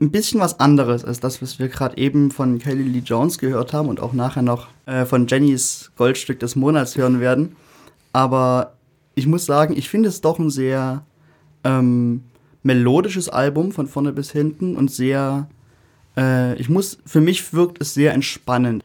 Ein 0.00 0.10
bisschen 0.10 0.40
was 0.40 0.60
anderes 0.60 1.04
als 1.04 1.20
das, 1.20 1.40
was 1.40 1.58
wir 1.58 1.68
gerade 1.68 1.96
eben 1.96 2.30
von 2.30 2.58
Kelly 2.58 2.82
Lee 2.82 3.02
Jones 3.04 3.38
gehört 3.38 3.72
haben 3.72 3.88
und 3.88 4.00
auch 4.00 4.12
nachher 4.12 4.42
noch 4.42 4.68
äh, 4.86 5.04
von 5.04 5.26
Jennys 5.26 5.90
Goldstück 5.96 6.40
des 6.40 6.56
Monats 6.56 6.96
hören 6.96 7.20
werden. 7.20 7.56
Aber 8.12 8.74
ich 9.14 9.26
muss 9.26 9.46
sagen, 9.46 9.74
ich 9.76 9.88
finde 9.88 10.08
es 10.08 10.20
doch 10.20 10.38
ein 10.38 10.50
sehr 10.50 11.04
ähm, 11.64 12.24
melodisches 12.62 13.28
Album 13.28 13.72
von 13.72 13.86
vorne 13.86 14.12
bis 14.12 14.30
hinten 14.30 14.76
und 14.76 14.90
sehr, 14.90 15.48
äh, 16.16 16.54
ich 16.56 16.68
muss, 16.68 16.98
für 17.06 17.20
mich 17.20 17.54
wirkt 17.54 17.80
es 17.80 17.94
sehr 17.94 18.12
entspannend. 18.12 18.84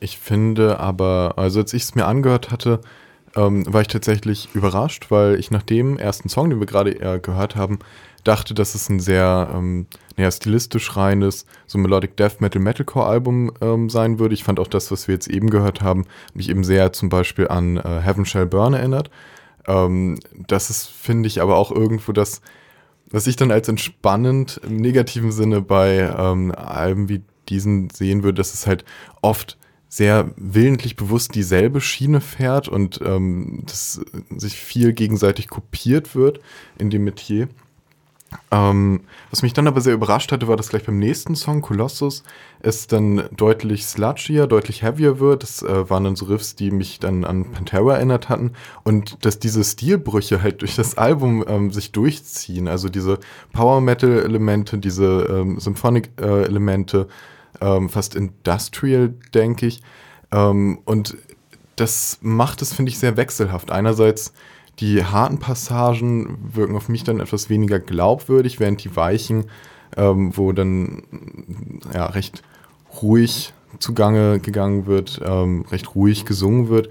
Ich 0.00 0.18
finde 0.18 0.78
aber, 0.80 1.34
also 1.36 1.60
als 1.60 1.72
ich 1.72 1.84
es 1.84 1.94
mir 1.94 2.06
angehört 2.06 2.50
hatte, 2.50 2.80
ähm, 3.36 3.64
war 3.72 3.82
ich 3.82 3.88
tatsächlich 3.88 4.48
überrascht, 4.54 5.10
weil 5.10 5.38
ich 5.38 5.50
nach 5.50 5.62
dem 5.62 5.96
ersten 5.98 6.28
Song, 6.28 6.50
den 6.50 6.58
wir 6.58 6.66
gerade 6.66 7.20
gehört 7.20 7.54
haben, 7.54 7.78
dachte, 8.24 8.54
dass 8.54 8.74
es 8.74 8.88
ein 8.88 9.00
sehr 9.00 9.50
ähm, 9.54 9.86
naja, 10.16 10.30
stilistisch 10.30 10.96
reines, 10.96 11.46
so 11.66 11.78
Melodic 11.78 12.16
Death 12.16 12.40
Metal 12.40 12.60
Metalcore 12.60 13.06
Album 13.06 13.52
ähm, 13.60 13.88
sein 13.88 14.18
würde. 14.18 14.34
Ich 14.34 14.44
fand 14.44 14.60
auch 14.60 14.68
das, 14.68 14.90
was 14.90 15.08
wir 15.08 15.14
jetzt 15.14 15.28
eben 15.28 15.50
gehört 15.50 15.82
haben, 15.82 16.06
mich 16.34 16.48
eben 16.50 16.64
sehr 16.64 16.92
zum 16.92 17.08
Beispiel 17.08 17.48
an 17.48 17.76
äh, 17.76 18.00
Heaven 18.00 18.26
Shall 18.26 18.46
Burn 18.46 18.74
erinnert. 18.74 19.10
Ähm, 19.66 20.18
das 20.46 20.70
ist, 20.70 20.88
finde 20.88 21.26
ich, 21.26 21.40
aber 21.40 21.56
auch 21.56 21.70
irgendwo 21.70 22.12
das, 22.12 22.40
was 23.10 23.26
ich 23.26 23.36
dann 23.36 23.50
als 23.50 23.68
entspannend 23.68 24.60
im 24.64 24.76
negativen 24.76 25.32
Sinne 25.32 25.62
bei 25.62 26.12
ähm, 26.16 26.52
Alben 26.54 27.08
wie 27.08 27.22
diesen 27.48 27.90
sehen 27.90 28.22
würde, 28.22 28.36
dass 28.36 28.54
es 28.54 28.66
halt 28.66 28.84
oft 29.22 29.58
sehr 29.88 30.30
willentlich 30.36 30.94
bewusst 30.94 31.34
dieselbe 31.34 31.80
Schiene 31.80 32.20
fährt 32.20 32.68
und 32.68 33.00
ähm, 33.04 33.64
dass 33.66 34.00
sich 34.36 34.54
viel 34.54 34.92
gegenseitig 34.92 35.48
kopiert 35.48 36.14
wird 36.14 36.40
in 36.78 36.90
dem 36.90 37.02
Metier. 37.02 37.48
Ähm, 38.52 39.00
was 39.30 39.42
mich 39.42 39.52
dann 39.52 39.66
aber 39.66 39.80
sehr 39.80 39.94
überrascht 39.94 40.30
hatte, 40.32 40.48
war, 40.48 40.56
dass 40.56 40.68
gleich 40.68 40.84
beim 40.84 40.98
nächsten 40.98 41.34
Song, 41.34 41.62
Colossus, 41.62 42.22
es 42.60 42.86
dann 42.86 43.28
deutlich 43.36 43.86
sludgier, 43.86 44.46
deutlich 44.46 44.82
heavier 44.82 45.18
wird. 45.18 45.42
Das 45.42 45.62
äh, 45.62 45.88
waren 45.88 46.04
dann 46.04 46.16
so 46.16 46.26
Riffs, 46.26 46.54
die 46.54 46.70
mich 46.70 47.00
dann 47.00 47.24
an 47.24 47.50
Pantera 47.52 47.94
erinnert 47.94 48.28
hatten. 48.28 48.52
Und 48.84 49.24
dass 49.24 49.38
diese 49.38 49.64
Stilbrüche 49.64 50.42
halt 50.42 50.62
durch 50.62 50.76
das 50.76 50.96
Album 50.98 51.44
ähm, 51.46 51.72
sich 51.72 51.92
durchziehen. 51.92 52.68
Also 52.68 52.88
diese 52.88 53.18
Power-Metal-Elemente, 53.52 54.78
diese 54.78 55.26
ähm, 55.30 55.58
Symphonic-Elemente, 55.58 57.08
ähm, 57.60 57.88
fast 57.88 58.14
Industrial, 58.14 59.14
denke 59.34 59.66
ich. 59.66 59.82
Ähm, 60.32 60.80
und 60.84 61.16
das 61.76 62.18
macht 62.20 62.62
es, 62.62 62.74
finde 62.74 62.90
ich, 62.90 62.98
sehr 62.98 63.16
wechselhaft. 63.16 63.70
Einerseits 63.70 64.32
die 64.80 65.04
harten 65.04 65.38
Passagen 65.38 66.38
wirken 66.54 66.76
auf 66.76 66.88
mich 66.88 67.04
dann 67.04 67.20
etwas 67.20 67.50
weniger 67.50 67.78
glaubwürdig, 67.78 68.60
während 68.60 68.82
die 68.82 68.96
weichen, 68.96 69.44
ähm, 69.96 70.36
wo 70.36 70.52
dann 70.52 71.02
ja, 71.92 72.06
recht 72.06 72.42
ruhig 73.02 73.52
zugange 73.78 74.40
gegangen 74.40 74.86
wird, 74.86 75.20
ähm, 75.24 75.64
recht 75.70 75.94
ruhig 75.94 76.24
gesungen 76.24 76.68
wird, 76.68 76.88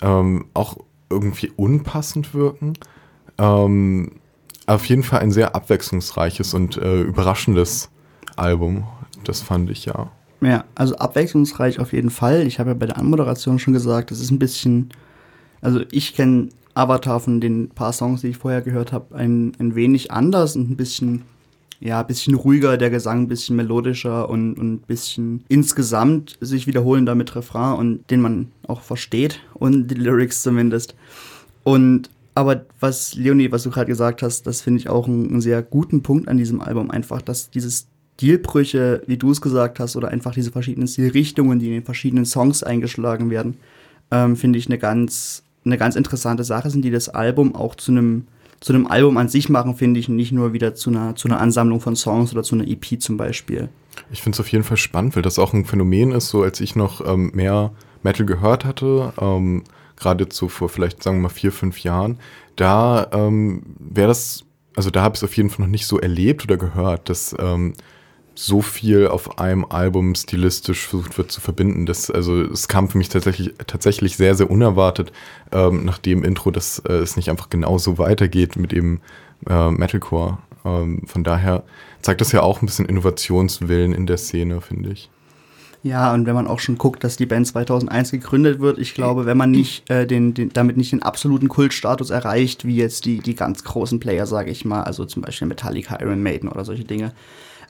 ähm, 0.00 0.46
auch 0.54 0.76
irgendwie 1.10 1.52
unpassend 1.56 2.32
wirken. 2.32 2.74
Ähm, 3.38 4.12
auf 4.66 4.86
jeden 4.86 5.02
Fall 5.02 5.20
ein 5.20 5.32
sehr 5.32 5.54
abwechslungsreiches 5.54 6.54
und 6.54 6.76
äh, 6.76 7.02
überraschendes 7.02 7.90
Album. 8.36 8.84
Das 9.24 9.42
fand 9.42 9.68
ich 9.70 9.84
ja. 9.84 10.10
Ja, 10.40 10.64
also 10.74 10.96
abwechslungsreich 10.96 11.78
auf 11.78 11.92
jeden 11.92 12.10
Fall. 12.10 12.46
Ich 12.46 12.58
habe 12.58 12.70
ja 12.70 12.74
bei 12.74 12.86
der 12.86 12.98
Anmoderation 12.98 13.58
schon 13.58 13.74
gesagt, 13.74 14.10
das 14.10 14.20
ist 14.20 14.30
ein 14.30 14.38
bisschen, 14.38 14.90
also 15.60 15.80
ich 15.90 16.14
kenne 16.14 16.48
Avatar 16.74 17.20
von 17.20 17.40
den 17.40 17.68
paar 17.68 17.92
Songs, 17.92 18.22
die 18.22 18.28
ich 18.28 18.38
vorher 18.38 18.62
gehört 18.62 18.92
habe, 18.92 19.14
ein, 19.14 19.52
ein 19.58 19.74
wenig 19.74 20.10
anders 20.10 20.56
und 20.56 20.70
ein 20.70 20.76
bisschen, 20.76 21.22
ja, 21.80 22.00
ein 22.00 22.06
bisschen 22.06 22.34
ruhiger, 22.34 22.76
der 22.76 22.90
Gesang 22.90 23.22
ein 23.22 23.28
bisschen 23.28 23.56
melodischer 23.56 24.28
und, 24.28 24.54
und 24.54 24.74
ein 24.74 24.78
bisschen 24.78 25.44
insgesamt 25.48 26.38
sich 26.40 26.66
wiederholender 26.66 27.14
mit 27.14 27.34
Refrain 27.34 27.78
und 27.78 28.10
den 28.10 28.20
man 28.20 28.52
auch 28.66 28.80
versteht 28.80 29.40
und 29.54 29.88
die 29.88 29.94
Lyrics 29.94 30.42
zumindest. 30.42 30.94
Und 31.64 32.10
aber 32.34 32.64
was 32.80 33.14
Leonie, 33.14 33.52
was 33.52 33.64
du 33.64 33.70
gerade 33.70 33.86
gesagt 33.86 34.22
hast, 34.22 34.46
das 34.46 34.62
finde 34.62 34.80
ich 34.80 34.88
auch 34.88 35.06
einen, 35.06 35.40
sehr 35.40 35.62
guten 35.62 36.02
Punkt 36.02 36.28
an 36.28 36.38
diesem 36.38 36.62
Album, 36.62 36.90
einfach, 36.90 37.20
dass 37.20 37.50
dieses 37.50 37.88
Stilbrüche, 38.16 39.02
wie 39.06 39.16
du 39.16 39.32
es 39.32 39.40
gesagt 39.40 39.80
hast, 39.80 39.96
oder 39.96 40.08
einfach 40.08 40.32
diese 40.32 40.52
verschiedenen 40.52 40.88
Stilrichtungen, 40.88 41.58
die 41.58 41.66
in 41.66 41.72
den 41.72 41.84
verschiedenen 41.84 42.24
Songs 42.24 42.62
eingeschlagen 42.62 43.30
werden, 43.30 43.56
ähm, 44.10 44.36
finde 44.36 44.58
ich 44.58 44.66
eine 44.66 44.78
ganz 44.78 45.42
eine 45.64 45.78
ganz 45.78 45.96
interessante 45.96 46.44
Sache 46.44 46.70
sind, 46.70 46.84
die 46.84 46.90
das 46.90 47.08
Album 47.08 47.54
auch 47.54 47.74
zu 47.74 47.92
einem 47.92 48.26
zu 48.62 48.72
einem 48.72 48.86
Album 48.86 49.16
an 49.16 49.28
sich 49.28 49.48
machen, 49.48 49.74
finde 49.74 49.98
ich, 49.98 50.08
nicht 50.08 50.30
nur 50.30 50.52
wieder 50.52 50.72
zu 50.76 50.90
einer, 50.90 51.16
zu 51.16 51.26
einer 51.26 51.40
Ansammlung 51.40 51.80
von 51.80 51.96
Songs 51.96 52.32
oder 52.32 52.44
zu 52.44 52.54
einer 52.54 52.68
EP 52.68 53.00
zum 53.00 53.16
Beispiel. 53.16 53.68
Ich 54.12 54.22
finde 54.22 54.36
es 54.36 54.40
auf 54.40 54.46
jeden 54.52 54.62
Fall 54.62 54.76
spannend, 54.76 55.16
weil 55.16 55.22
das 55.22 55.40
auch 55.40 55.52
ein 55.52 55.64
Phänomen 55.64 56.12
ist, 56.12 56.28
so 56.28 56.44
als 56.44 56.60
ich 56.60 56.76
noch 56.76 57.04
ähm, 57.04 57.32
mehr 57.34 57.72
Metal 58.04 58.24
gehört 58.24 58.64
hatte, 58.64 59.12
ähm, 59.20 59.64
gerade 59.96 60.28
vor 60.30 60.68
vielleicht, 60.68 61.02
sagen 61.02 61.18
wir 61.18 61.22
mal, 61.22 61.28
vier, 61.28 61.50
fünf 61.50 61.80
Jahren, 61.80 62.18
da 62.54 63.08
ähm, 63.12 63.62
wäre 63.78 64.08
das, 64.08 64.44
also 64.76 64.90
da 64.90 65.02
habe 65.02 65.14
ich 65.14 65.20
es 65.20 65.24
auf 65.24 65.36
jeden 65.36 65.50
Fall 65.50 65.66
noch 65.66 65.70
nicht 65.70 65.86
so 65.86 65.98
erlebt 65.98 66.44
oder 66.44 66.56
gehört, 66.56 67.08
dass 67.08 67.34
ähm, 67.40 67.74
so 68.34 68.62
viel 68.62 69.08
auf 69.08 69.38
einem 69.38 69.64
Album 69.64 70.14
stilistisch 70.14 70.86
versucht 70.86 71.18
wird 71.18 71.30
zu 71.30 71.40
verbinden. 71.40 71.86
Das, 71.86 72.10
also 72.10 72.42
es 72.42 72.68
kam 72.68 72.88
für 72.88 72.98
mich 72.98 73.08
tatsächlich, 73.08 73.54
tatsächlich 73.66 74.16
sehr, 74.16 74.34
sehr 74.34 74.50
unerwartet 74.50 75.12
ähm, 75.52 75.84
nach 75.84 75.98
dem 75.98 76.24
Intro, 76.24 76.50
dass 76.50 76.78
äh, 76.80 76.94
es 76.94 77.16
nicht 77.16 77.30
einfach 77.30 77.50
genauso 77.50 77.98
weitergeht 77.98 78.56
mit 78.56 78.72
dem 78.72 79.00
äh, 79.48 79.70
Metalcore. 79.70 80.38
Ähm, 80.64 81.02
von 81.06 81.24
daher 81.24 81.64
zeigt 82.00 82.20
das 82.20 82.32
ja 82.32 82.42
auch 82.42 82.62
ein 82.62 82.66
bisschen 82.66 82.86
Innovationswillen 82.86 83.92
in 83.92 84.06
der 84.06 84.18
Szene, 84.18 84.60
finde 84.60 84.90
ich. 84.90 85.10
Ja, 85.84 86.14
und 86.14 86.26
wenn 86.26 86.34
man 86.34 86.46
auch 86.46 86.60
schon 86.60 86.78
guckt, 86.78 87.02
dass 87.02 87.16
die 87.16 87.26
Band 87.26 87.46
2001 87.48 88.12
gegründet 88.12 88.60
wird, 88.60 88.78
ich 88.78 88.94
glaube, 88.94 89.26
wenn 89.26 89.36
man 89.36 89.50
nicht 89.50 89.90
äh, 89.90 90.06
den, 90.06 90.32
den, 90.32 90.50
damit 90.52 90.76
nicht 90.76 90.92
den 90.92 91.02
absoluten 91.02 91.48
Kultstatus 91.48 92.10
erreicht, 92.10 92.64
wie 92.64 92.76
jetzt 92.76 93.04
die, 93.04 93.18
die 93.18 93.34
ganz 93.34 93.64
großen 93.64 93.98
Player, 93.98 94.26
sage 94.26 94.52
ich 94.52 94.64
mal, 94.64 94.82
also 94.82 95.04
zum 95.04 95.22
Beispiel 95.22 95.48
Metallica, 95.48 95.98
Iron 96.00 96.22
Maiden 96.22 96.48
oder 96.48 96.64
solche 96.64 96.84
Dinge, 96.84 97.12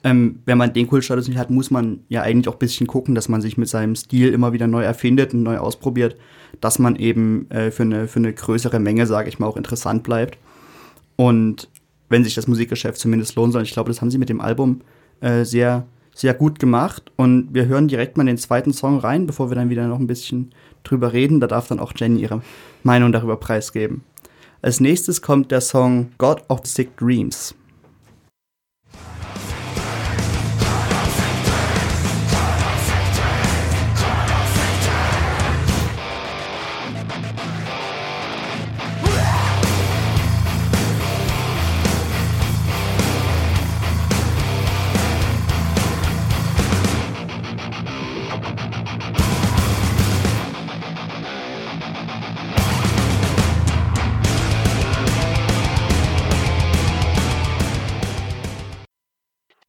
ähm, 0.03 0.39
wenn 0.45 0.57
man 0.57 0.73
den 0.73 0.87
Kultstatus 0.87 1.27
nicht 1.27 1.37
hat, 1.37 1.49
muss 1.49 1.71
man 1.71 2.01
ja 2.09 2.21
eigentlich 2.21 2.49
auch 2.49 2.55
ein 2.55 2.59
bisschen 2.59 2.87
gucken, 2.87 3.15
dass 3.15 3.29
man 3.29 3.41
sich 3.41 3.57
mit 3.57 3.69
seinem 3.69 3.95
Stil 3.95 4.33
immer 4.33 4.51
wieder 4.51 4.67
neu 4.67 4.83
erfindet 4.83 5.33
und 5.33 5.43
neu 5.43 5.57
ausprobiert, 5.57 6.17
dass 6.59 6.77
man 6.77 6.97
eben 6.97 7.49
äh, 7.49 7.71
für, 7.71 7.83
eine, 7.83 8.07
für 8.07 8.19
eine 8.19 8.33
größere 8.33 8.79
Menge, 8.79 9.07
sage 9.07 9.29
ich 9.29 9.39
mal, 9.39 9.47
auch 9.47 9.57
interessant 9.57 10.03
bleibt. 10.03 10.37
Und 11.15 11.69
wenn 12.09 12.23
sich 12.23 12.35
das 12.35 12.47
Musikgeschäft 12.47 12.99
zumindest 12.99 13.35
lohnen 13.35 13.53
soll, 13.53 13.63
ich 13.63 13.71
glaube, 13.71 13.89
das 13.89 14.01
haben 14.01 14.11
sie 14.11 14.17
mit 14.17 14.29
dem 14.29 14.41
Album 14.41 14.81
äh, 15.21 15.45
sehr, 15.45 15.87
sehr 16.13 16.33
gut 16.33 16.59
gemacht. 16.59 17.11
Und 17.15 17.53
wir 17.53 17.67
hören 17.67 17.87
direkt 17.87 18.17
mal 18.17 18.25
den 18.25 18.37
zweiten 18.37 18.73
Song 18.73 18.99
rein, 18.99 19.25
bevor 19.25 19.49
wir 19.49 19.55
dann 19.55 19.69
wieder 19.69 19.87
noch 19.87 19.99
ein 19.99 20.07
bisschen 20.07 20.53
drüber 20.83 21.13
reden. 21.13 21.39
Da 21.39 21.47
darf 21.47 21.67
dann 21.67 21.79
auch 21.79 21.93
Jenny 21.95 22.19
ihre 22.19 22.41
Meinung 22.83 23.13
darüber 23.13 23.37
preisgeben. 23.37 24.03
Als 24.61 24.81
nächstes 24.81 25.21
kommt 25.21 25.51
der 25.51 25.61
Song 25.61 26.11
God 26.17 26.43
of 26.49 26.65
Sick 26.65 26.97
Dreams. 26.97 27.55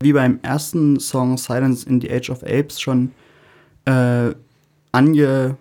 Wie 0.05 0.13
beim 0.13 0.39
ersten 0.43 1.01
Song 1.01 1.39
Silence 1.39 1.89
in 1.89 2.01
the 2.01 2.11
Age 2.11 2.31
of 2.31 2.45
Apes 2.45 2.79
schon 2.79 3.11
äh, 3.87 4.35
angehört, 4.93 5.57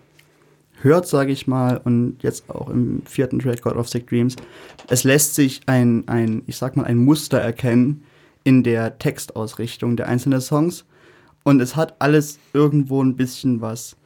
sage 1.04 1.32
ich 1.32 1.46
mal, 1.46 1.78
und 1.78 2.18
jetzt 2.20 2.48
auch 2.50 2.68
im 2.68 3.02
vierten 3.06 3.38
Track 3.38 3.62
God 3.62 3.76
of 3.76 3.88
Sick 3.88 4.06
Dreams. 4.06 4.36
Es 4.88 5.02
lässt 5.02 5.34
sich 5.34 5.62
ein, 5.66 6.06
ein, 6.08 6.42
ich 6.46 6.56
sag 6.56 6.76
mal, 6.76 6.84
ein 6.84 6.98
Muster 6.98 7.38
erkennen 7.38 8.04
in 8.44 8.62
der 8.62 8.98
Textausrichtung 8.98 9.96
der 9.96 10.08
einzelnen 10.08 10.42
Songs. 10.42 10.84
Und 11.42 11.60
es 11.60 11.74
hat 11.74 11.96
alles 11.98 12.38
irgendwo 12.52 13.02
ein 13.02 13.16
bisschen 13.16 13.62
was, 13.62 13.96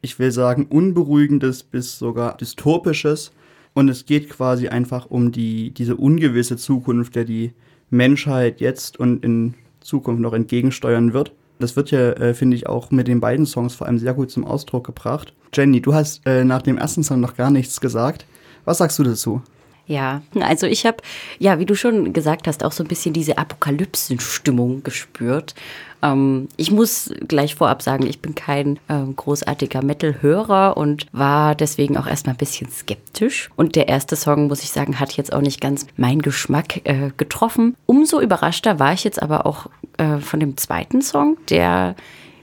ich 0.00 0.18
will 0.18 0.32
sagen, 0.32 0.66
unberuhigendes 0.70 1.62
bis 1.62 1.98
sogar 1.98 2.36
dystopisches. 2.38 3.32
Und 3.74 3.90
es 3.90 4.06
geht 4.06 4.30
quasi 4.30 4.68
einfach 4.68 5.06
um 5.10 5.32
die, 5.32 5.70
diese 5.70 5.96
ungewisse 5.96 6.56
Zukunft, 6.56 7.14
der 7.14 7.24
die 7.24 7.52
Menschheit 7.90 8.62
jetzt 8.62 8.98
und 8.98 9.22
in 9.22 9.54
Zukunft 9.82 10.20
noch 10.20 10.32
entgegensteuern 10.32 11.12
wird. 11.12 11.32
Das 11.58 11.76
wird 11.76 11.90
ja, 11.90 12.10
äh, 12.12 12.34
finde 12.34 12.56
ich, 12.56 12.66
auch 12.66 12.90
mit 12.90 13.08
den 13.08 13.20
beiden 13.20 13.46
Songs 13.46 13.74
vor 13.74 13.86
allem 13.86 13.98
sehr 13.98 14.14
gut 14.14 14.30
zum 14.30 14.44
Ausdruck 14.44 14.84
gebracht. 14.84 15.32
Jenny, 15.54 15.80
du 15.80 15.94
hast 15.94 16.26
äh, 16.26 16.44
nach 16.44 16.62
dem 16.62 16.78
ersten 16.78 17.04
Song 17.04 17.20
noch 17.20 17.36
gar 17.36 17.50
nichts 17.50 17.80
gesagt. 17.80 18.26
Was 18.64 18.78
sagst 18.78 18.98
du 18.98 19.02
dazu? 19.02 19.42
Ja, 19.86 20.22
also 20.40 20.66
ich 20.66 20.86
habe, 20.86 20.98
ja, 21.38 21.58
wie 21.58 21.66
du 21.66 21.74
schon 21.74 22.12
gesagt 22.12 22.46
hast, 22.46 22.64
auch 22.64 22.72
so 22.72 22.84
ein 22.84 22.88
bisschen 22.88 23.12
diese 23.12 23.36
Apokalypsenstimmung 23.36 24.82
gespürt. 24.84 25.54
Ähm, 26.02 26.48
ich 26.56 26.70
muss 26.70 27.12
gleich 27.26 27.56
vorab 27.56 27.82
sagen, 27.82 28.06
ich 28.06 28.20
bin 28.20 28.34
kein 28.34 28.78
ähm, 28.88 29.16
großartiger 29.16 29.82
Metal-Hörer 29.82 30.76
und 30.76 31.06
war 31.12 31.54
deswegen 31.54 31.96
auch 31.96 32.06
erstmal 32.06 32.34
ein 32.34 32.38
bisschen 32.38 32.70
skeptisch. 32.70 33.50
Und 33.56 33.74
der 33.74 33.88
erste 33.88 34.16
Song, 34.16 34.46
muss 34.46 34.62
ich 34.62 34.70
sagen, 34.70 35.00
hat 35.00 35.16
jetzt 35.16 35.32
auch 35.32 35.40
nicht 35.40 35.60
ganz 35.60 35.86
meinen 35.96 36.22
Geschmack 36.22 36.80
äh, 36.84 37.10
getroffen. 37.16 37.76
Umso 37.86 38.20
überraschter 38.20 38.78
war 38.78 38.92
ich 38.92 39.04
jetzt 39.04 39.20
aber 39.20 39.46
auch 39.46 39.66
äh, 39.98 40.18
von 40.18 40.40
dem 40.40 40.56
zweiten 40.56 41.02
Song, 41.02 41.36
der 41.48 41.96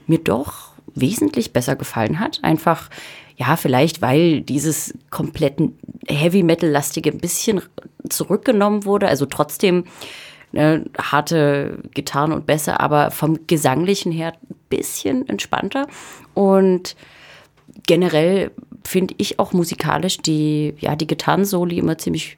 mir 0.06 0.18
doch 0.18 0.70
wesentlich 0.94 1.52
besser 1.52 1.76
gefallen 1.76 2.20
hat. 2.20 2.40
Einfach 2.42 2.90
ja, 3.40 3.56
vielleicht 3.56 4.02
weil 4.02 4.42
dieses 4.42 4.92
kompletten 5.08 5.78
Heavy 6.06 6.42
Metal-lastige 6.42 7.10
ein 7.10 7.18
bisschen 7.18 7.62
zurückgenommen 8.06 8.84
wurde. 8.84 9.08
Also 9.08 9.24
trotzdem 9.24 9.84
ne, 10.52 10.84
harte 10.98 11.78
Gitarren 11.94 12.32
und 12.32 12.44
Bässe, 12.44 12.80
aber 12.80 13.10
vom 13.10 13.46
Gesanglichen 13.46 14.12
her 14.12 14.34
ein 14.34 14.56
bisschen 14.68 15.26
entspannter. 15.26 15.86
Und 16.34 16.96
generell 17.86 18.50
finde 18.84 19.14
ich 19.16 19.38
auch 19.38 19.54
musikalisch 19.54 20.18
die, 20.18 20.74
ja, 20.78 20.94
die 20.94 21.06
Gitarrensoli 21.06 21.78
immer 21.78 21.96
ziemlich 21.96 22.36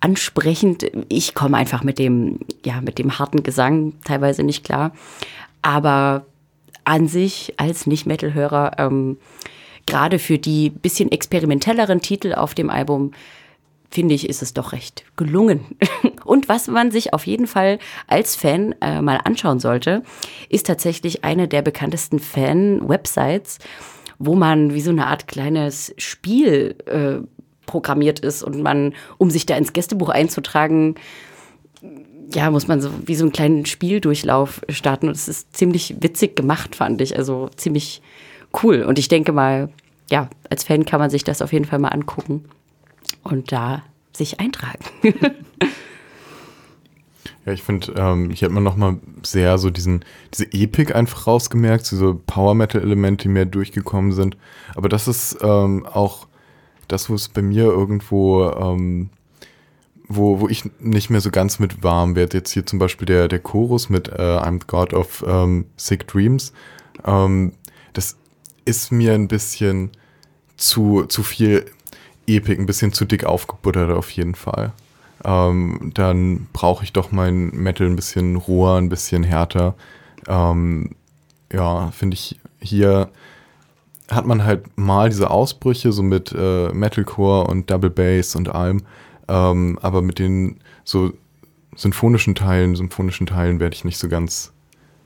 ansprechend. 0.00 0.90
Ich 1.08 1.34
komme 1.34 1.56
einfach 1.56 1.84
mit 1.84 2.00
dem, 2.00 2.40
ja, 2.64 2.80
mit 2.80 2.98
dem 2.98 3.20
harten 3.20 3.44
Gesang 3.44 3.92
teilweise 4.04 4.42
nicht 4.42 4.64
klar. 4.64 4.92
Aber 5.62 6.26
an 6.82 7.06
sich 7.06 7.54
als 7.56 7.86
Nicht-Metal-Hörer 7.86 8.72
ähm, 8.78 9.18
gerade 9.88 10.18
für 10.18 10.38
die 10.38 10.70
bisschen 10.70 11.10
experimentelleren 11.10 12.00
Titel 12.00 12.34
auf 12.34 12.54
dem 12.54 12.68
Album 12.70 13.12
finde 13.90 14.14
ich, 14.14 14.28
ist 14.28 14.42
es 14.42 14.52
doch 14.52 14.72
recht 14.72 15.04
gelungen. 15.16 15.64
Und 16.24 16.48
was 16.50 16.68
man 16.68 16.90
sich 16.90 17.14
auf 17.14 17.26
jeden 17.26 17.46
Fall 17.46 17.78
als 18.06 18.36
Fan 18.36 18.74
äh, 18.82 19.00
mal 19.00 19.18
anschauen 19.24 19.60
sollte, 19.60 20.02
ist 20.50 20.66
tatsächlich 20.66 21.24
eine 21.24 21.48
der 21.48 21.62
bekanntesten 21.62 22.18
Fan-Websites, 22.18 23.58
wo 24.18 24.34
man 24.34 24.74
wie 24.74 24.82
so 24.82 24.90
eine 24.90 25.06
Art 25.06 25.26
kleines 25.26 25.94
Spiel 25.96 26.76
äh, 26.84 27.26
programmiert 27.64 28.20
ist 28.20 28.42
und 28.42 28.62
man, 28.62 28.94
um 29.16 29.30
sich 29.30 29.46
da 29.46 29.56
ins 29.56 29.72
Gästebuch 29.72 30.10
einzutragen, 30.10 30.96
ja, 32.34 32.50
muss 32.50 32.68
man 32.68 32.82
so 32.82 32.90
wie 33.06 33.14
so 33.14 33.24
einen 33.24 33.32
kleinen 33.32 33.64
Spieldurchlauf 33.64 34.60
starten. 34.68 35.08
Und 35.08 35.16
es 35.16 35.28
ist 35.28 35.56
ziemlich 35.56 35.96
witzig 36.00 36.36
gemacht, 36.36 36.76
fand 36.76 37.00
ich. 37.00 37.16
Also 37.16 37.48
ziemlich 37.56 38.02
cool. 38.62 38.82
Und 38.82 38.98
ich 38.98 39.08
denke 39.08 39.32
mal, 39.32 39.70
ja, 40.10 40.28
als 40.50 40.64
Fan 40.64 40.84
kann 40.84 41.00
man 41.00 41.10
sich 41.10 41.24
das 41.24 41.42
auf 41.42 41.52
jeden 41.52 41.64
Fall 41.64 41.78
mal 41.78 41.88
angucken 41.88 42.44
und 43.22 43.52
da 43.52 43.82
sich 44.12 44.40
eintragen. 44.40 44.84
ja, 47.46 47.52
ich 47.52 47.62
finde, 47.62 47.92
ähm, 47.96 48.30
hier 48.30 48.46
hat 48.46 48.54
man 48.54 48.64
nochmal 48.64 48.98
sehr 49.22 49.58
so 49.58 49.70
diesen, 49.70 50.04
diese 50.34 50.52
Epik 50.52 50.94
einfach 50.94 51.26
rausgemerkt, 51.26 51.86
so 51.86 52.20
Power-Metal-Elemente, 52.26 53.24
die 53.24 53.28
mehr 53.28 53.46
durchgekommen 53.46 54.12
sind. 54.12 54.36
Aber 54.74 54.88
das 54.88 55.08
ist 55.08 55.38
ähm, 55.42 55.86
auch 55.86 56.26
das, 56.88 57.10
wo 57.10 57.14
es 57.14 57.28
bei 57.28 57.42
mir 57.42 57.64
irgendwo, 57.64 58.50
ähm, 58.50 59.10
wo, 60.08 60.40
wo 60.40 60.48
ich 60.48 60.64
nicht 60.80 61.10
mehr 61.10 61.20
so 61.20 61.30
ganz 61.30 61.58
mit 61.58 61.82
warm 61.82 62.16
werde. 62.16 62.38
Jetzt 62.38 62.50
hier 62.52 62.64
zum 62.64 62.78
Beispiel 62.78 63.06
der, 63.06 63.28
der 63.28 63.40
Chorus 63.40 63.90
mit 63.90 64.08
äh, 64.08 64.38
I'm 64.38 64.66
God 64.66 64.94
of 64.94 65.24
ähm, 65.26 65.66
Sick 65.76 66.06
Dreams. 66.08 66.54
Ähm, 67.04 67.52
das 67.92 68.16
ist 68.68 68.92
mir 68.92 69.14
ein 69.14 69.28
bisschen 69.28 69.90
zu, 70.58 71.04
zu 71.06 71.22
viel 71.22 71.64
Epik, 72.26 72.58
ein 72.58 72.66
bisschen 72.66 72.92
zu 72.92 73.06
dick 73.06 73.24
aufgebuttert 73.24 73.90
auf 73.90 74.10
jeden 74.10 74.34
Fall. 74.34 74.72
Ähm, 75.24 75.90
dann 75.94 76.46
brauche 76.52 76.84
ich 76.84 76.92
doch 76.92 77.10
mein 77.10 77.48
Metal 77.50 77.86
ein 77.86 77.96
bisschen 77.96 78.36
roher, 78.36 78.76
ein 78.76 78.90
bisschen 78.90 79.24
härter. 79.24 79.74
Ähm, 80.26 80.90
ja, 81.52 81.90
finde 81.90 82.14
ich, 82.14 82.38
hier 82.60 83.10
hat 84.10 84.26
man 84.26 84.44
halt 84.44 84.76
mal 84.76 85.08
diese 85.08 85.30
Ausbrüche, 85.30 85.92
so 85.92 86.02
mit 86.02 86.34
äh, 86.36 86.68
Metalcore 86.72 87.46
und 87.46 87.70
Double 87.70 87.90
Bass 87.90 88.36
und 88.36 88.50
allem. 88.54 88.82
Ähm, 89.28 89.78
aber 89.80 90.02
mit 90.02 90.18
den 90.18 90.60
so 90.84 91.12
symphonischen 91.76 92.34
Teilen, 92.34 92.76
symphonischen 92.76 93.26
Teilen 93.26 93.60
werde 93.60 93.74
ich 93.74 93.84
nicht 93.84 93.98
so 93.98 94.08
ganz, 94.08 94.52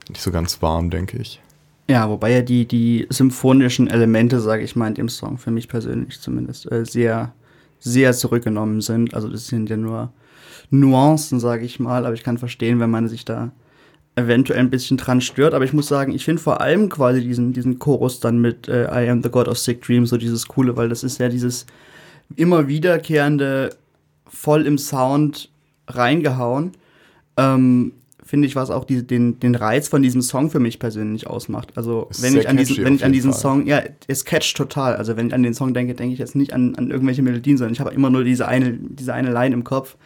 nicht 0.09 0.23
so 0.23 0.31
ganz 0.31 0.63
warm, 0.63 0.91
denke 0.91 1.19
ich. 1.19 1.42
Ja, 1.89 2.09
wobei 2.09 2.33
ja 2.33 2.43
die, 2.43 2.67
die 2.67 3.07
symphonischen 3.11 3.89
Elemente, 3.89 4.41
sage 4.41 4.63
ich 4.63 4.77
mal, 4.77 4.89
in 4.89 4.95
dem 4.95 5.09
Song, 5.09 5.37
für 5.39 5.51
mich 5.51 5.69
persönlich 5.69 6.21
zumindest, 6.21 6.71
äh, 6.71 6.85
sehr, 6.85 7.35
sehr 7.81 8.13
zurückgenommen 8.13 8.81
sind. 8.81 9.15
Also 9.15 9.29
das 9.29 9.49
sind 9.49 9.69
ja 9.69 9.77
nur 9.77 10.13
Nuancen, 10.71 11.41
sage 11.41 11.65
ich 11.65 11.81
mal, 11.81 12.07
aber 12.07 12.15
ich 12.15 12.23
kann 12.23 12.39
verstehen, 12.39 12.81
wenn 12.81 12.91
man 12.91 13.09
sich 13.09 13.25
da 13.25 13.53
eventuell 14.15 14.61
ein 14.61 14.71
bisschen 14.71 14.97
dran 14.97 15.21
stört. 15.21 15.55
Aber 15.55 15.65
ich 15.65 15.73
muss 15.73 15.89
sagen, 15.89 16.15
ich 16.15 16.25
finde 16.25 16.41
vor 16.41 16.61
allem 16.61 16.89
quasi 16.89 17.23
diesen, 17.23 17.53
diesen 17.53 17.79
Chorus 17.79 18.21
dann 18.21 18.39
mit 18.41 18.69
äh, 18.69 18.85
I 18.85 19.09
am 19.09 19.23
the 19.23 19.31
God 19.31 19.49
of 19.49 19.59
Sick 19.59 19.83
Dreams 19.83 20.11
so 20.11 20.17
dieses 20.17 20.47
Coole, 20.49 20.77
weil 20.77 20.89
das 20.89 21.03
ist 21.03 21.19
ja 21.19 21.29
dieses 21.29 21.67
immer 22.37 22.69
wiederkehrende, 22.69 23.71
voll 24.27 24.67
im 24.67 24.79
Sound 24.79 25.51
reingehauen. 25.89 26.73
Ähm, 27.37 27.93
finde 28.33 28.49
ich, 28.49 28.57
was 28.57 28.71
auch 28.71 28.87
die, 28.87 29.07
den, 29.07 29.39
den 29.41 29.55
Reiz 29.55 29.89
von 29.89 30.01
diesem 30.01 30.23
Song 30.23 30.49
für 30.49 30.59
mich 30.59 30.79
persönlich 30.79 31.27
ausmacht. 31.27 31.73
Also 31.75 32.09
wenn 32.19 32.35
ich, 32.35 32.49
an 32.49 32.57
diesen, 32.57 32.83
wenn 32.83 32.95
ich 32.95 33.05
an 33.05 33.13
diesen 33.13 33.35
Song, 33.35 33.67
ja, 33.67 33.83
es 34.07 34.25
catcht 34.25 34.57
total. 34.57 34.97
Also 34.97 35.19
wenn 35.19 35.27
ich 35.27 35.35
an 35.35 35.43
den 35.43 35.53
Song 35.53 35.75
denke, 35.75 35.93
denke 35.93 36.15
ich 36.15 36.19
jetzt 36.19 36.35
nicht 36.35 36.55
an, 36.55 36.75
an 36.77 36.91
irgendwelche 36.91 37.21
Melodien, 37.21 37.59
sondern 37.59 37.75
ich 37.75 37.81
habe 37.81 37.91
immer 37.93 38.09
nur 38.09 38.25
diese 38.25 38.49
eine, 38.49 38.73
diese 38.73 39.13
eine 39.13 39.31
Line 39.31 39.55
im 39.55 39.65
Kopf. 39.65 39.99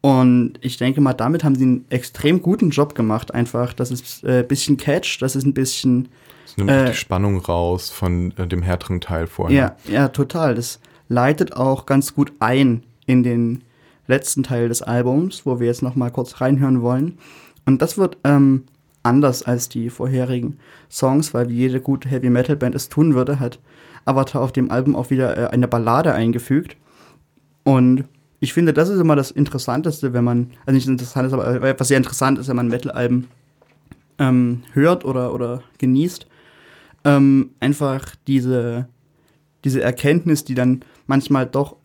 Und 0.00 0.60
ich 0.60 0.76
denke 0.76 1.00
mal, 1.00 1.12
damit 1.12 1.42
haben 1.42 1.56
sie 1.56 1.64
einen 1.64 1.86
extrem 1.90 2.40
guten 2.40 2.70
Job 2.70 2.94
gemacht. 2.94 3.34
Einfach, 3.34 3.72
das 3.72 3.90
ist 3.90 4.24
ein 4.24 4.30
äh, 4.30 4.44
bisschen 4.44 4.76
Catch, 4.76 5.20
das 5.20 5.34
ist 5.34 5.44
ein 5.44 5.52
bisschen. 5.52 6.06
Es 6.44 6.56
nimmt 6.56 6.70
äh, 6.70 6.90
die 6.90 6.94
Spannung 6.94 7.38
raus 7.38 7.90
von 7.90 8.32
äh, 8.36 8.46
dem 8.46 8.62
härteren 8.62 9.00
Teil 9.00 9.26
vorher. 9.26 9.58
Ja, 9.58 9.92
ja, 9.92 10.06
total. 10.06 10.54
Das 10.54 10.78
leitet 11.08 11.56
auch 11.56 11.84
ganz 11.84 12.14
gut 12.14 12.30
ein 12.38 12.84
in 13.06 13.24
den 13.24 13.64
letzten 14.06 14.44
Teil 14.44 14.68
des 14.68 14.82
Albums, 14.82 15.44
wo 15.46 15.58
wir 15.58 15.66
jetzt 15.66 15.82
noch 15.82 15.96
mal 15.96 16.12
kurz 16.12 16.40
reinhören 16.40 16.80
wollen. 16.80 17.18
Und 17.66 17.82
das 17.82 17.98
wird 17.98 18.16
ähm, 18.24 18.64
anders 19.02 19.42
als 19.42 19.68
die 19.68 19.90
vorherigen 19.90 20.58
Songs, 20.90 21.34
weil 21.34 21.48
wie 21.48 21.56
jede 21.56 21.80
gute 21.80 22.08
Heavy 22.08 22.30
Metal 22.30 22.56
Band 22.56 22.74
es 22.74 22.88
tun 22.88 23.14
würde, 23.14 23.38
hat 23.38 23.58
Avatar 24.04 24.42
auf 24.42 24.52
dem 24.52 24.70
Album 24.70 24.96
auch 24.96 25.10
wieder 25.10 25.36
äh, 25.36 25.46
eine 25.48 25.68
Ballade 25.68 26.14
eingefügt. 26.14 26.76
Und 27.64 28.04
ich 28.40 28.52
finde, 28.52 28.72
das 28.72 28.88
ist 28.88 29.00
immer 29.00 29.16
das 29.16 29.30
Interessanteste, 29.30 30.12
wenn 30.12 30.24
man, 30.24 30.52
also 30.64 30.74
nicht 30.74 30.86
interessant 30.86 31.26
ist, 31.26 31.32
aber 31.32 31.62
äh, 31.62 31.74
was 31.78 31.88
sehr 31.88 31.96
interessant 31.96 32.38
ist, 32.38 32.48
wenn 32.48 32.56
man 32.56 32.68
Metal-Alben 32.68 33.26
ähm, 34.18 34.62
hört 34.72 35.04
oder, 35.04 35.34
oder 35.34 35.62
genießt. 35.78 36.26
Ähm, 37.04 37.50
einfach 37.60 38.14
diese, 38.26 38.88
diese 39.64 39.82
Erkenntnis, 39.82 40.44
die 40.44 40.54
dann 40.54 40.80
manchmal 41.06 41.46
doch 41.46 41.76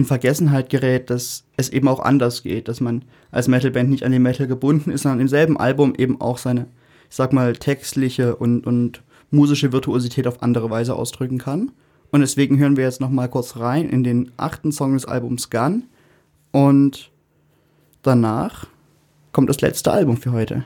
in 0.00 0.06
Vergessenheit 0.06 0.70
gerät, 0.70 1.10
dass 1.10 1.44
es 1.58 1.68
eben 1.68 1.86
auch 1.86 2.00
anders 2.00 2.42
geht, 2.42 2.68
dass 2.68 2.80
man 2.80 3.04
als 3.30 3.48
Metalband 3.48 3.90
nicht 3.90 4.02
an 4.02 4.12
den 4.12 4.22
Metal 4.22 4.46
gebunden 4.46 4.90
ist, 4.90 5.02
sondern 5.02 5.20
im 5.20 5.28
selben 5.28 5.58
Album 5.58 5.94
eben 5.94 6.20
auch 6.22 6.38
seine, 6.38 6.66
ich 7.10 7.16
sag 7.16 7.34
mal, 7.34 7.52
textliche 7.52 8.34
und, 8.36 8.66
und 8.66 9.02
musische 9.30 9.72
Virtuosität 9.72 10.26
auf 10.26 10.42
andere 10.42 10.70
Weise 10.70 10.96
ausdrücken 10.96 11.36
kann. 11.36 11.72
Und 12.12 12.20
deswegen 12.20 12.58
hören 12.58 12.78
wir 12.78 12.84
jetzt 12.84 13.02
noch 13.02 13.10
mal 13.10 13.28
kurz 13.28 13.58
rein 13.58 13.90
in 13.90 14.02
den 14.02 14.32
achten 14.38 14.72
Song 14.72 14.94
des 14.94 15.04
Albums 15.04 15.50
Gun. 15.50 15.84
Und 16.50 17.10
danach 18.00 18.66
kommt 19.32 19.50
das 19.50 19.60
letzte 19.60 19.92
Album 19.92 20.16
für 20.16 20.32
heute. 20.32 20.64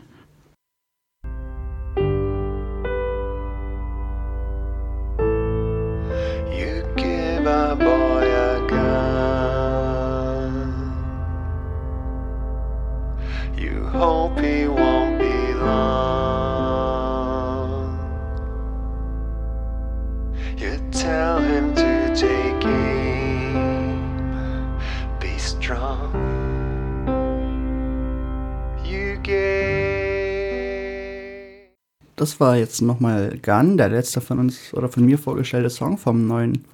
Das 32.24 32.40
war 32.40 32.56
jetzt 32.56 32.80
nochmal 32.80 33.38
Gun, 33.42 33.76
der 33.76 33.90
letzte 33.90 34.22
von 34.22 34.38
uns 34.38 34.72
oder 34.72 34.88
von 34.88 35.04
mir 35.04 35.18
vorgestellte 35.18 35.68
Song 35.68 35.98
vom 35.98 36.26
neuen 36.26 36.64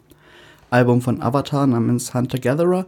Album 0.70 1.02
von 1.02 1.20
Avatar 1.20 1.66
namens 1.66 2.14
Hunter 2.14 2.38
Gatherer. 2.38 2.86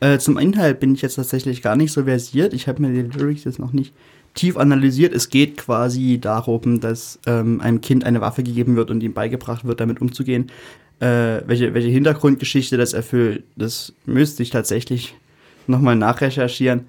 Äh, 0.00 0.18
zum 0.18 0.36
Inhalt 0.36 0.80
bin 0.80 0.92
ich 0.92 1.02
jetzt 1.02 1.14
tatsächlich 1.14 1.62
gar 1.62 1.76
nicht 1.76 1.92
so 1.92 2.02
versiert. 2.02 2.52
Ich 2.52 2.66
habe 2.66 2.82
mir 2.82 2.90
die 2.90 3.16
Lyrics 3.16 3.44
jetzt 3.44 3.60
noch 3.60 3.72
nicht 3.72 3.94
tief 4.34 4.56
analysiert. 4.56 5.14
Es 5.14 5.28
geht 5.28 5.56
quasi 5.56 6.18
darum, 6.20 6.80
dass 6.80 7.20
ähm, 7.28 7.60
einem 7.60 7.80
Kind 7.80 8.02
eine 8.02 8.20
Waffe 8.20 8.42
gegeben 8.42 8.74
wird 8.74 8.90
und 8.90 9.04
ihm 9.04 9.12
beigebracht 9.12 9.64
wird, 9.64 9.78
damit 9.78 10.00
umzugehen. 10.00 10.50
Äh, 10.98 11.42
welche, 11.46 11.74
welche 11.74 11.90
Hintergrundgeschichte 11.90 12.76
das 12.76 12.92
erfüllt, 12.92 13.44
das 13.54 13.92
müsste 14.04 14.42
ich 14.42 14.50
tatsächlich 14.50 15.14
nochmal 15.68 15.94
nachrecherchieren. 15.94 16.86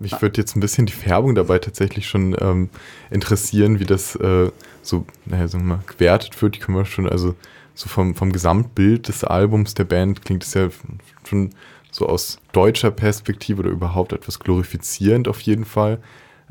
Mich 0.00 0.20
würde 0.22 0.40
jetzt 0.40 0.56
ein 0.56 0.60
bisschen 0.60 0.86
die 0.86 0.92
Färbung 0.92 1.34
dabei 1.34 1.58
tatsächlich 1.58 2.06
schon 2.06 2.36
ähm, 2.40 2.70
interessieren, 3.10 3.80
wie 3.80 3.84
das 3.84 4.14
äh, 4.16 4.50
so, 4.82 5.04
naja, 5.24 5.48
sagen 5.48 5.64
wir 5.64 5.76
mal, 5.76 5.84
gewertet 5.86 6.40
wird. 6.40 6.54
Die 6.54 6.60
können 6.60 6.78
wir 6.78 6.84
schon, 6.84 7.08
also 7.08 7.34
so 7.74 7.88
vom, 7.88 8.14
vom 8.14 8.32
Gesamtbild 8.32 9.08
des 9.08 9.24
Albums 9.24 9.74
der 9.74 9.84
Band 9.84 10.24
klingt 10.24 10.44
es 10.44 10.54
ja 10.54 10.68
schon 11.28 11.50
so 11.90 12.06
aus 12.06 12.38
deutscher 12.52 12.90
Perspektive 12.90 13.60
oder 13.60 13.70
überhaupt 13.70 14.12
etwas 14.12 14.38
glorifizierend 14.38 15.28
auf 15.28 15.40
jeden 15.40 15.64
Fall. 15.64 15.98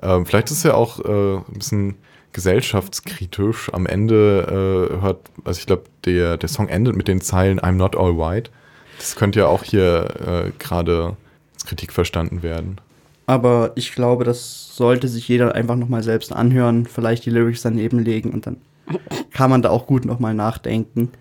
Ähm, 0.01 0.25
vielleicht 0.25 0.51
ist 0.51 0.57
es 0.57 0.63
ja 0.63 0.73
auch 0.73 0.99
äh, 1.03 1.37
ein 1.37 1.53
bisschen 1.53 1.95
gesellschaftskritisch. 2.33 3.73
Am 3.73 3.85
Ende 3.85 4.91
äh, 4.91 5.01
hört, 5.01 5.31
also 5.43 5.59
ich 5.59 5.65
glaube, 5.65 5.83
der, 6.05 6.37
der 6.37 6.49
Song 6.49 6.67
endet 6.67 6.95
mit 6.95 7.07
den 7.07 7.21
Zeilen 7.21 7.59
I'm 7.59 7.73
not 7.73 7.95
all 7.95 8.17
white. 8.17 8.51
Das 8.97 9.15
könnte 9.15 9.39
ja 9.39 9.47
auch 9.47 9.63
hier 9.63 10.47
äh, 10.47 10.51
gerade 10.59 11.17
als 11.53 11.65
Kritik 11.65 11.91
verstanden 11.91 12.43
werden. 12.43 12.79
Aber 13.27 13.73
ich 13.75 13.91
glaube, 13.93 14.23
das 14.23 14.75
sollte 14.75 15.07
sich 15.09 15.27
jeder 15.27 15.53
einfach 15.53 15.75
nochmal 15.75 16.01
selbst 16.01 16.31
anhören, 16.31 16.85
vielleicht 16.85 17.25
die 17.25 17.29
Lyrics 17.29 17.61
daneben 17.61 17.99
legen 17.99 18.31
und 18.31 18.47
dann 18.47 18.57
kann 19.31 19.49
man 19.49 19.61
da 19.61 19.69
auch 19.69 19.85
gut 19.85 20.05
nochmal 20.05 20.33
nachdenken. 20.33 21.11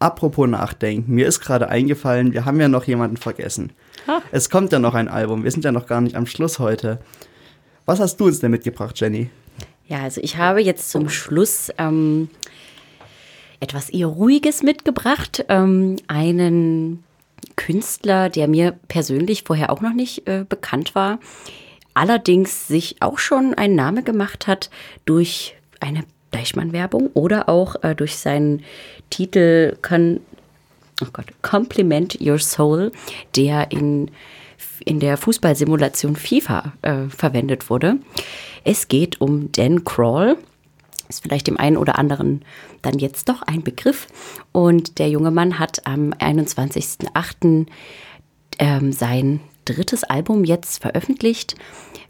Apropos 0.00 0.48
nachdenken, 0.48 1.14
mir 1.14 1.26
ist 1.26 1.40
gerade 1.40 1.68
eingefallen, 1.68 2.32
wir 2.32 2.46
haben 2.46 2.60
ja 2.60 2.68
noch 2.68 2.84
jemanden 2.84 3.16
vergessen. 3.16 3.72
Es 4.32 4.50
kommt 4.50 4.72
ja 4.72 4.78
noch 4.78 4.94
ein 4.94 5.08
Album, 5.08 5.44
wir 5.44 5.50
sind 5.50 5.64
ja 5.64 5.72
noch 5.72 5.86
gar 5.86 6.00
nicht 6.00 6.16
am 6.16 6.26
Schluss 6.26 6.58
heute. 6.58 6.98
Was 7.86 8.00
hast 8.00 8.16
du 8.16 8.26
uns 8.26 8.40
denn 8.40 8.50
mitgebracht, 8.50 8.98
Jenny? 8.98 9.30
Ja, 9.86 10.02
also 10.02 10.20
ich 10.20 10.36
habe 10.36 10.62
jetzt 10.62 10.90
zum 10.90 11.08
Schluss 11.08 11.70
ähm, 11.78 12.28
etwas 13.60 13.90
eher 13.90 14.06
Ruhiges 14.06 14.62
mitgebracht. 14.62 15.44
Ähm, 15.48 15.96
einen 16.08 17.04
Künstler, 17.56 18.28
der 18.28 18.48
mir 18.48 18.72
persönlich 18.88 19.44
vorher 19.44 19.70
auch 19.70 19.80
noch 19.80 19.92
nicht 19.92 20.26
äh, 20.28 20.44
bekannt 20.48 20.94
war, 20.94 21.18
allerdings 21.94 22.68
sich 22.68 22.96
auch 23.00 23.18
schon 23.18 23.54
einen 23.54 23.74
Name 23.74 24.02
gemacht 24.02 24.46
hat 24.46 24.70
durch 25.04 25.56
eine 25.80 26.04
Deichmann-Werbung 26.30 27.10
oder 27.14 27.48
auch 27.48 27.82
äh, 27.82 27.94
durch 27.94 28.16
seinen 28.16 28.62
Titel 29.10 29.76
Con 29.82 30.20
oh 31.02 31.08
Gott, 31.12 31.26
Compliment 31.42 32.18
Your 32.20 32.38
Soul, 32.38 32.92
der 33.36 33.70
in, 33.72 34.10
in 34.84 35.00
der 35.00 35.16
Fußballsimulation 35.16 36.16
FIFA 36.16 36.72
äh, 36.82 37.08
verwendet 37.08 37.70
wurde. 37.70 37.96
Es 38.64 38.88
geht 38.88 39.20
um 39.20 39.50
Dan 39.52 39.84
Crawl. 39.84 40.36
Ist 41.10 41.22
vielleicht 41.22 41.46
dem 41.46 41.58
einen 41.58 41.76
oder 41.76 41.98
anderen 41.98 42.42
dann 42.80 42.98
jetzt 42.98 43.28
doch 43.28 43.42
ein 43.42 43.62
Begriff. 43.62 44.06
Und 44.52 44.98
der 44.98 45.10
junge 45.10 45.30
Mann 45.30 45.58
hat 45.58 45.86
am 45.86 46.12
21.08. 46.14 47.66
Ähm, 48.58 48.92
sein 48.92 49.40
drittes 49.64 50.04
Album 50.04 50.44
jetzt 50.44 50.80
veröffentlicht. 50.80 51.56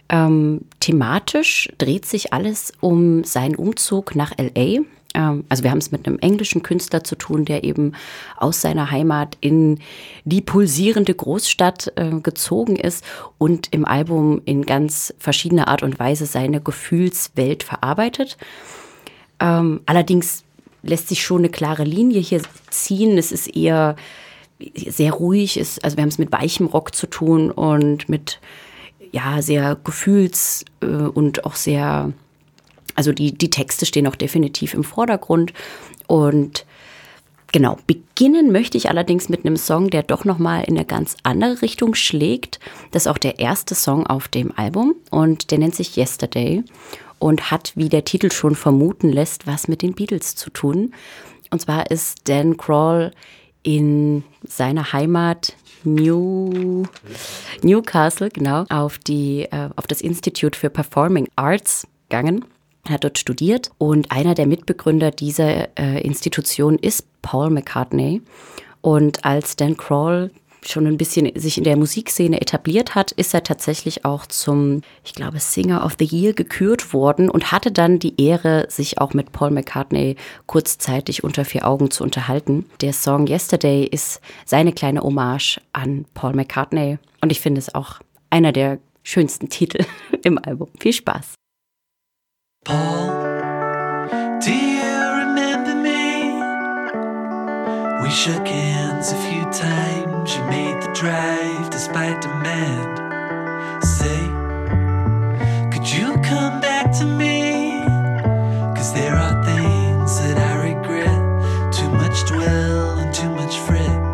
Ähm, 0.09 0.63
thematisch 0.81 1.69
dreht 1.79 2.07
sich 2.07 2.33
alles 2.33 2.73
um 2.81 3.25
seinen 3.25 3.55
Umzug 3.55 4.17
nach 4.17 4.33
LA. 4.37 4.81
Ähm, 5.15 5.45
also 5.49 5.63
wir 5.63 5.71
haben 5.71 5.79
es 5.79 5.93
mit 5.93 6.07
einem 6.07 6.19
englischen 6.19 6.63
Künstler 6.63 7.05
zu 7.05 7.17
tun, 7.17 7.45
der 7.45 7.65
eben 7.65 7.93
aus 8.37 8.61
seiner 8.61 8.91
Heimat 8.91 9.37
in 9.41 9.79
die 10.25 10.41
pulsierende 10.41 11.15
Großstadt 11.15 11.93
äh, 11.97 12.11
gezogen 12.21 12.77
ist 12.77 13.05
und 13.39 13.69
im 13.73 13.85
Album 13.85 14.43
in 14.45 14.67
ganz 14.67 15.15
verschiedener 15.19 15.69
Art 15.69 15.83
und 15.83 15.99
Weise 15.99 16.27
seine 16.27 16.61
Gefühlswelt 16.61 17.63
verarbeitet. 17.63 18.37
Ähm, 19.41 19.81
allerdings 19.87 20.45
lässt 20.83 21.09
sich 21.09 21.23
schon 21.23 21.39
eine 21.39 21.49
klare 21.49 21.85
Linie 21.85 22.21
hier 22.21 22.43
ziehen. 22.71 23.19
Es 23.19 23.33
ist 23.33 23.55
eher 23.55 23.97
sehr 24.75 25.13
ruhig, 25.13 25.59
ist, 25.59 25.83
also 25.85 25.97
wir 25.97 26.03
haben 26.03 26.11
es 26.11 26.19
mit 26.19 26.33
weichem 26.33 26.67
Rock 26.67 26.95
zu 26.95 27.07
tun 27.07 27.51
und 27.51 28.09
mit 28.09 28.41
ja 29.13 29.43
sehr 29.43 29.77
gefühls- 29.83 30.65
äh, 30.83 30.87
und 30.87 31.45
auch 31.45 31.55
sehr, 31.55 32.13
also 32.95 33.13
die, 33.13 33.33
die 33.33 33.51
Texte 33.51 33.87
stehen 33.87 34.07
auch 34.07 34.17
definitiv 34.17 34.75
im 34.75 34.85
Vordergrund 34.85 35.53
und 36.07 36.67
Genau, 37.53 37.79
beginnen 37.89 38.53
möchte 38.53 38.79
ich 38.79 38.91
allerdings 38.91 39.29
mit 39.29 39.45
einem 39.45 39.57
Song, 39.57 39.91
der 39.91 40.05
doch 40.05 40.25
nochmal 40.25 40.63
in 40.63 40.77
eine 40.77 40.85
ganz 40.85 41.17
andere 41.25 41.63
Richtung 41.63 41.97
schlägt. 41.97 42.61
Das 42.93 43.07
ist 43.07 43.07
auch 43.09 43.19
der 43.19 43.41
erste 43.41 43.75
Song 43.75 44.07
auf 44.07 44.29
dem 44.29 44.57
Album 44.57 44.95
und 45.11 45.51
der 45.51 45.59
nennt 45.59 45.75
sich 45.75 45.97
Yesterday 45.97 46.63
und 47.21 47.53
hat, 47.53 47.73
wie 47.77 47.89
der 47.89 48.05
Titel 48.05 48.33
schon 48.33 48.57
vermuten 48.57 49.11
lässt, 49.11 49.47
was 49.47 49.69
mit 49.69 49.83
den 49.83 49.95
Beatles 49.95 50.35
zu 50.35 50.51
tun. 50.51 50.93
Und 51.51 51.61
zwar 51.61 51.91
ist 51.91 52.29
Dan 52.29 52.57
Crawl 52.57 53.13
in 53.63 54.25
seiner 54.47 54.93
Heimat 54.93 55.55
New, 55.85 56.85
Newcastle, 57.63 58.31
genau, 58.31 58.65
auf, 58.69 58.99
die, 58.99 59.43
äh, 59.51 59.69
auf 59.77 59.87
das 59.87 60.01
Institute 60.01 60.59
for 60.59 60.71
Performing 60.71 61.29
Arts 61.37 61.87
gegangen 62.09 62.45
hat 62.89 63.05
dort 63.05 63.19
studiert 63.19 63.71
und 63.79 64.11
einer 64.11 64.35
der 64.35 64.47
Mitbegründer 64.47 65.11
dieser 65.11 65.79
äh, 65.79 66.01
Institution 66.01 66.79
ist 66.79 67.07
Paul 67.23 67.51
McCartney. 67.51 68.23
Und 68.81 69.25
als 69.25 69.57
Dan 69.57 69.77
Crawl 69.77 70.31
schon 70.65 70.87
ein 70.87 70.97
bisschen 70.97 71.31
sich 71.39 71.59
in 71.59 71.65
der 71.65 71.77
Musikszene 71.77 72.41
etabliert 72.41 72.95
hat, 72.95 73.13
ist 73.13 73.35
er 73.35 73.43
tatsächlich 73.43 74.05
auch 74.05 74.27
zum, 74.27 74.83
ich 75.05 75.15
glaube, 75.15 75.41
Singer 75.41 75.85
of 75.85 75.97
the 75.99 76.05
Year 76.05 76.33
gekürt 76.33 76.93
worden 76.93 77.31
und 77.31 77.53
hatte 77.53 77.73
dann 77.73 77.99
die 77.99 78.21
Ehre, 78.21 78.67
sich 78.69 78.99
auch 78.99 79.15
mit 79.15 79.33
Paul 79.33 79.51
McCartney 79.51 80.17
kurzzeitig 80.47 81.25
unter 81.25 81.45
vier 81.45 81.67
Augen 81.67 81.91
zu 81.91 82.05
unterhalten. 82.05 82.67
Der 82.81 82.93
Song 82.93 83.27
Yesterday 83.27 83.85
ist 83.85 84.21
seine 84.45 84.73
kleine 84.73 85.01
Hommage 85.01 85.61
an 85.73 86.07
Paul 86.15 86.35
McCartney 86.35 86.99
und 87.21 87.33
ich 87.33 87.41
finde 87.41 87.59
es 87.59 87.75
auch 87.75 88.01
einer 88.31 88.53
der 88.53 88.79
schönsten 89.03 89.49
Titel 89.49 89.85
im 90.23 90.39
Album. 90.39 90.69
Viel 90.79 90.93
Spaß. 90.93 91.35
Paul, 92.65 93.30
We 98.03 98.11
shook 98.11 98.47
hands 98.47 99.13
a 99.13 99.17
few 99.17 99.43
times. 99.53 100.35
You 100.35 100.43
made 100.45 100.83
the 100.83 100.93
drive 100.95 101.71
despite 101.71 102.21
demand. 102.23 102.99
Say, 103.85 104.21
could 105.73 105.89
you 105.89 106.15
come 106.23 106.61
back 106.61 106.93
to 106.99 107.05
me? 107.05 107.83
Cause 108.75 108.93
there 108.95 109.15
are 109.15 109.45
things 109.45 110.19
that 110.21 110.39
I 110.39 110.71
regret. 110.71 111.73
Too 111.73 111.91
much 111.91 112.27
dwell 112.27 112.99
and 112.99 113.15
too 113.15 113.31
much 113.31 113.59
fret. 113.59 114.11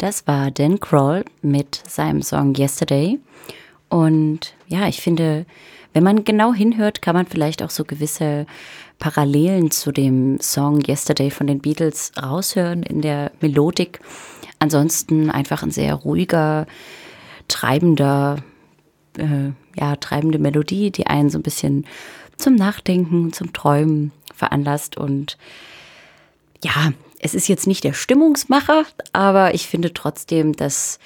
Das 0.00 0.26
war 0.28 0.50
Dan 0.52 0.78
Crawl 0.78 1.24
mit 1.42 1.82
seinem 1.86 2.22
Song 2.22 2.54
Yesterday. 2.54 3.18
Und 3.88 4.54
ja, 4.66 4.88
ich 4.88 5.00
finde, 5.00 5.46
wenn 5.92 6.04
man 6.04 6.24
genau 6.24 6.52
hinhört, 6.52 7.02
kann 7.02 7.14
man 7.14 7.26
vielleicht 7.26 7.62
auch 7.62 7.70
so 7.70 7.84
gewisse 7.84 8.46
Parallelen 8.98 9.70
zu 9.70 9.92
dem 9.92 10.40
Song 10.40 10.82
Yesterday 10.86 11.30
von 11.30 11.46
den 11.46 11.60
Beatles 11.60 12.12
raushören 12.20 12.82
in 12.82 13.00
der 13.00 13.32
Melodik. 13.40 14.00
Ansonsten 14.58 15.30
einfach 15.30 15.62
ein 15.62 15.70
sehr 15.70 15.94
ruhiger, 15.94 16.66
treibender, 17.46 18.36
äh, 19.16 19.52
ja, 19.78 19.96
treibende 19.96 20.38
Melodie, 20.38 20.90
die 20.90 21.06
einen 21.06 21.30
so 21.30 21.38
ein 21.38 21.42
bisschen 21.42 21.86
zum 22.36 22.54
Nachdenken, 22.54 23.32
zum 23.32 23.52
Träumen 23.52 24.12
veranlasst. 24.34 24.96
Und 24.96 25.38
ja, 26.62 26.92
es 27.20 27.34
ist 27.34 27.48
jetzt 27.48 27.66
nicht 27.66 27.84
der 27.84 27.92
Stimmungsmacher, 27.92 28.84
aber 29.12 29.54
ich 29.54 29.66
finde 29.66 29.94
trotzdem, 29.94 30.54
dass 30.54 30.98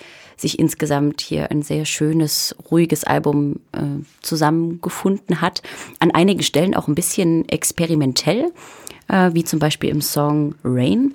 sich 0.43 0.59
insgesamt 0.59 1.23
hier 1.23 1.51
ein 1.51 1.63
sehr 1.63 1.87
schönes, 1.87 2.55
ruhiges 2.71 3.05
Album 3.05 3.61
äh, 3.73 4.05
zusammengefunden 4.21 5.41
hat. 5.41 5.63
An 5.99 6.11
einigen 6.11 6.43
Stellen 6.43 6.75
auch 6.75 6.89
ein 6.89 6.95
bisschen 6.95 7.49
experimentell, 7.49 8.53
äh, 9.09 9.31
wie 9.33 9.45
zum 9.45 9.59
Beispiel 9.59 9.89
im 9.91 10.03
Song 10.03 10.55
Rain, 10.63 11.15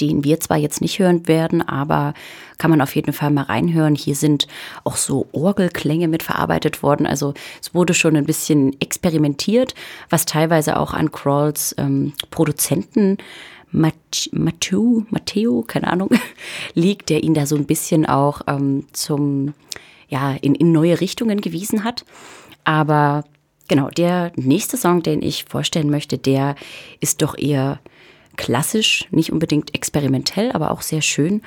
den 0.00 0.24
wir 0.24 0.40
zwar 0.40 0.56
jetzt 0.56 0.80
nicht 0.80 0.98
hören 0.98 1.28
werden, 1.28 1.66
aber 1.66 2.14
kann 2.58 2.70
man 2.70 2.80
auf 2.80 2.96
jeden 2.96 3.12
Fall 3.12 3.30
mal 3.30 3.44
reinhören. 3.44 3.94
Hier 3.94 4.16
sind 4.16 4.48
auch 4.84 4.96
so 4.96 5.26
Orgelklänge 5.32 6.08
mit 6.08 6.22
verarbeitet 6.22 6.82
worden. 6.82 7.06
Also 7.06 7.34
es 7.62 7.74
wurde 7.74 7.94
schon 7.94 8.16
ein 8.16 8.26
bisschen 8.26 8.78
experimentiert, 8.80 9.74
was 10.10 10.26
teilweise 10.26 10.78
auch 10.78 10.92
an 10.92 11.12
Crawls 11.12 11.74
ähm, 11.78 12.14
Produzenten 12.30 13.18
Matteo, 13.70 15.04
Matteo, 15.10 15.62
keine 15.62 15.88
Ahnung, 15.88 16.10
liegt, 16.74 17.10
der 17.10 17.22
ihn 17.22 17.34
da 17.34 17.46
so 17.46 17.56
ein 17.56 17.66
bisschen 17.66 18.06
auch 18.06 18.42
ähm, 18.46 18.86
zum, 18.92 19.54
ja, 20.08 20.32
in, 20.32 20.54
in 20.54 20.72
neue 20.72 21.00
Richtungen 21.00 21.40
gewiesen 21.40 21.84
hat. 21.84 22.04
Aber 22.64 23.24
genau, 23.68 23.88
der 23.90 24.32
nächste 24.36 24.76
Song, 24.76 25.02
den 25.02 25.22
ich 25.22 25.44
vorstellen 25.44 25.90
möchte, 25.90 26.18
der 26.18 26.54
ist 27.00 27.22
doch 27.22 27.36
eher 27.36 27.80
klassisch, 28.36 29.06
nicht 29.10 29.32
unbedingt 29.32 29.74
experimentell, 29.74 30.52
aber 30.52 30.70
auch 30.70 30.82
sehr 30.82 31.02
schön 31.02 31.42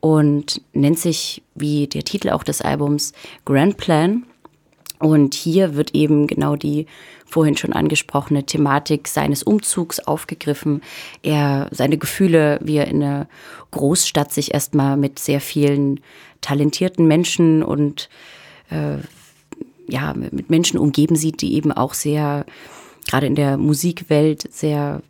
und 0.00 0.60
nennt 0.72 0.98
sich, 0.98 1.42
wie 1.54 1.86
der 1.86 2.04
Titel 2.04 2.30
auch 2.30 2.44
des 2.44 2.60
Albums, 2.60 3.12
Grand 3.44 3.76
Plan. 3.76 4.24
Und 4.98 5.34
hier 5.34 5.74
wird 5.76 5.94
eben 5.94 6.26
genau 6.26 6.56
die 6.56 6.86
vorhin 7.26 7.56
schon 7.56 7.72
angesprochene 7.72 8.44
Thematik 8.44 9.08
seines 9.08 9.42
Umzugs 9.42 10.00
aufgegriffen. 10.00 10.82
Er, 11.22 11.68
seine 11.72 11.98
Gefühle, 11.98 12.58
wie 12.62 12.76
er 12.76 12.86
in 12.86 13.02
einer 13.02 13.28
Großstadt 13.72 14.32
sich 14.32 14.54
erstmal 14.54 14.96
mit 14.96 15.18
sehr 15.18 15.40
vielen 15.40 16.00
talentierten 16.40 17.06
Menschen 17.06 17.62
und 17.62 18.08
äh, 18.70 18.98
ja, 19.88 20.14
mit 20.14 20.50
Menschen 20.50 20.78
umgeben 20.78 21.16
sieht, 21.16 21.42
die 21.42 21.54
eben 21.54 21.72
auch 21.72 21.94
sehr, 21.94 22.44
gerade 23.08 23.26
in 23.26 23.34
der 23.34 23.56
Musikwelt, 23.56 24.52
sehr 24.52 25.02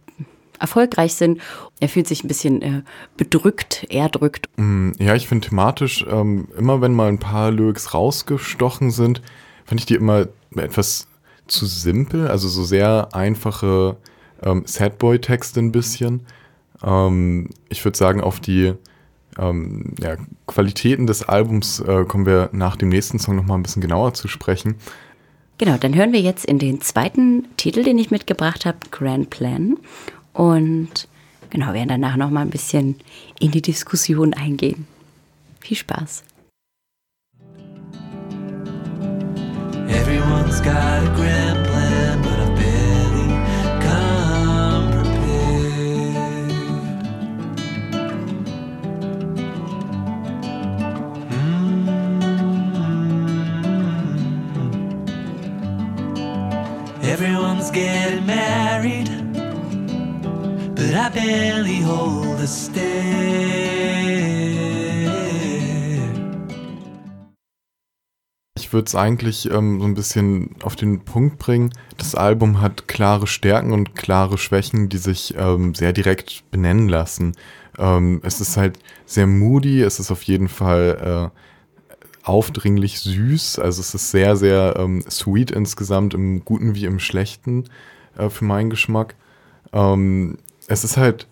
erfolgreich 0.58 1.14
sind. 1.14 1.40
Er 1.80 1.88
fühlt 1.88 2.06
sich 2.06 2.24
ein 2.24 2.28
bisschen 2.28 2.62
äh, 2.62 2.82
bedrückt, 3.16 3.86
erdrückt. 3.90 4.48
Mm, 4.56 4.92
Ja, 4.98 5.14
ich 5.14 5.28
finde 5.28 5.48
thematisch, 5.48 6.04
ähm, 6.10 6.48
immer 6.58 6.80
wenn 6.80 6.94
mal 6.94 7.08
ein 7.08 7.18
paar 7.18 7.50
Lyrics 7.50 7.92
rausgestochen 7.92 8.90
sind, 8.90 9.20
fand 9.66 9.80
ich 9.80 9.86
die 9.86 9.94
immer 9.94 10.28
etwas 10.56 11.06
zu 11.46 11.66
simpel, 11.66 12.28
also 12.28 12.48
so 12.48 12.64
sehr 12.64 13.08
einfache 13.12 13.96
ähm, 14.42 14.62
Sadboy-Texte 14.66 15.60
ein 15.60 15.72
bisschen. 15.72 16.22
Ähm, 16.82 17.50
ich 17.68 17.84
würde 17.84 17.98
sagen, 17.98 18.20
auf 18.20 18.40
die 18.40 18.74
ähm, 19.38 19.94
ja, 20.00 20.16
Qualitäten 20.46 21.06
des 21.06 21.22
Albums 21.22 21.80
äh, 21.80 22.04
kommen 22.04 22.26
wir 22.26 22.48
nach 22.52 22.76
dem 22.76 22.88
nächsten 22.88 23.18
Song 23.18 23.36
nochmal 23.36 23.58
ein 23.58 23.62
bisschen 23.62 23.82
genauer 23.82 24.14
zu 24.14 24.28
sprechen. 24.28 24.76
Genau, 25.58 25.76
dann 25.78 25.94
hören 25.94 26.12
wir 26.12 26.20
jetzt 26.20 26.44
in 26.44 26.58
den 26.58 26.80
zweiten 26.80 27.46
Titel, 27.56 27.82
den 27.82 27.98
ich 27.98 28.10
mitgebracht 28.10 28.66
habe, 28.66 28.78
Grand 28.90 29.30
Plan. 29.30 29.76
Und 30.32 31.08
genau, 31.50 31.72
werden 31.72 31.88
danach 31.88 32.16
nochmal 32.16 32.44
ein 32.44 32.50
bisschen 32.50 32.96
in 33.40 33.52
die 33.52 33.62
Diskussion 33.62 34.34
eingehen. 34.34 34.86
Viel 35.60 35.76
Spaß. 35.76 36.24
Everyone's 40.36 40.60
got 40.60 41.02
a 41.02 41.06
grand 41.16 41.66
plan, 41.66 42.22
but 42.22 42.38
I've 42.38 42.54
barely 42.56 43.28
come 43.80 44.90
prepared. 44.92 46.52
Mm. 51.30 51.86
Everyone's 57.02 57.70
getting 57.70 58.26
married, 58.26 59.08
but 60.74 60.94
I 60.94 61.08
barely 61.08 61.80
hold 61.80 62.40
a 62.40 62.46
stare. 62.46 63.16
Würde 68.76 68.88
es 68.88 68.94
eigentlich 68.94 69.50
ähm, 69.50 69.80
so 69.80 69.86
ein 69.86 69.94
bisschen 69.94 70.50
auf 70.62 70.76
den 70.76 71.00
Punkt 71.00 71.38
bringen. 71.38 71.72
Das 71.96 72.14
Album 72.14 72.60
hat 72.60 72.86
klare 72.86 73.26
Stärken 73.26 73.72
und 73.72 73.94
klare 73.94 74.36
Schwächen, 74.36 74.90
die 74.90 74.98
sich 74.98 75.34
ähm, 75.38 75.74
sehr 75.74 75.94
direkt 75.94 76.44
benennen 76.50 76.90
lassen. 76.90 77.32
Ähm, 77.78 78.20
es 78.22 78.42
ist 78.42 78.58
halt 78.58 78.78
sehr 79.06 79.26
moody, 79.26 79.80
es 79.80 79.98
ist 79.98 80.10
auf 80.10 80.22
jeden 80.24 80.48
Fall 80.48 81.32
äh, 81.32 81.96
aufdringlich 82.22 83.00
süß, 83.00 83.58
also 83.60 83.80
es 83.80 83.94
ist 83.94 84.10
sehr, 84.10 84.36
sehr 84.36 84.74
ähm, 84.76 85.02
sweet 85.08 85.52
insgesamt, 85.52 86.12
im 86.12 86.44
Guten 86.44 86.74
wie 86.74 86.84
im 86.84 86.98
Schlechten 86.98 87.64
äh, 88.18 88.28
für 88.28 88.44
meinen 88.44 88.68
Geschmack. 88.68 89.14
Ähm, 89.72 90.36
es 90.68 90.84
ist 90.84 90.98
halt 90.98 91.28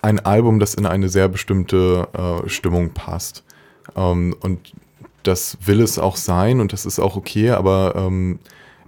ein 0.00 0.18
Album, 0.18 0.58
das 0.58 0.74
in 0.74 0.86
eine 0.86 1.08
sehr 1.08 1.28
bestimmte 1.28 2.08
äh, 2.12 2.48
Stimmung 2.48 2.90
passt. 2.90 3.44
Ähm, 3.94 4.34
und 4.40 4.72
das 5.22 5.58
will 5.64 5.80
es 5.80 5.98
auch 5.98 6.16
sein 6.16 6.60
und 6.60 6.72
das 6.72 6.86
ist 6.86 6.98
auch 6.98 7.16
okay, 7.16 7.50
aber 7.50 7.94
ähm, 7.96 8.38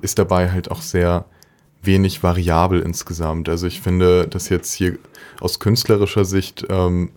ist 0.00 0.18
dabei 0.18 0.50
halt 0.50 0.70
auch 0.70 0.82
sehr 0.82 1.24
wenig 1.82 2.22
variabel 2.22 2.80
insgesamt. 2.80 3.48
Also 3.48 3.66
ich 3.66 3.80
finde, 3.80 4.26
dass 4.26 4.48
jetzt 4.48 4.72
hier 4.72 4.98
aus 5.40 5.60
künstlerischer 5.60 6.24
Sicht 6.24 6.66
ähm, 6.70 7.10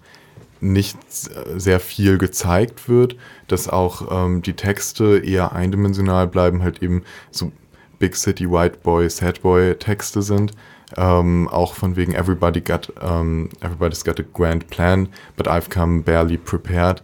nicht 0.59 0.97
sehr 1.09 1.79
viel 1.79 2.17
gezeigt 2.17 2.89
wird, 2.89 3.15
dass 3.47 3.69
auch 3.69 4.07
ähm, 4.25 4.41
die 4.41 4.53
Texte 4.53 5.19
eher 5.19 5.53
eindimensional 5.53 6.27
bleiben, 6.27 6.63
halt 6.63 6.81
eben 6.81 7.03
so 7.31 7.51
Big 7.99 8.15
City 8.15 8.49
White 8.49 8.79
Boy, 8.83 9.09
Sad 9.09 9.41
Boy 9.41 9.75
Texte 9.75 10.21
sind. 10.21 10.53
Ähm, 10.95 11.49
auch 11.49 11.73
von 11.73 11.97
wegen 11.97 12.13
Everybody 12.13 12.61
got, 12.61 12.93
ähm, 13.01 13.49
Everybody's 13.59 14.05
got 14.05 14.19
a 14.19 14.23
grand 14.33 14.69
plan, 14.69 15.09
but 15.35 15.47
I've 15.47 15.69
come 15.69 16.01
barely 16.01 16.37
prepared. 16.37 17.03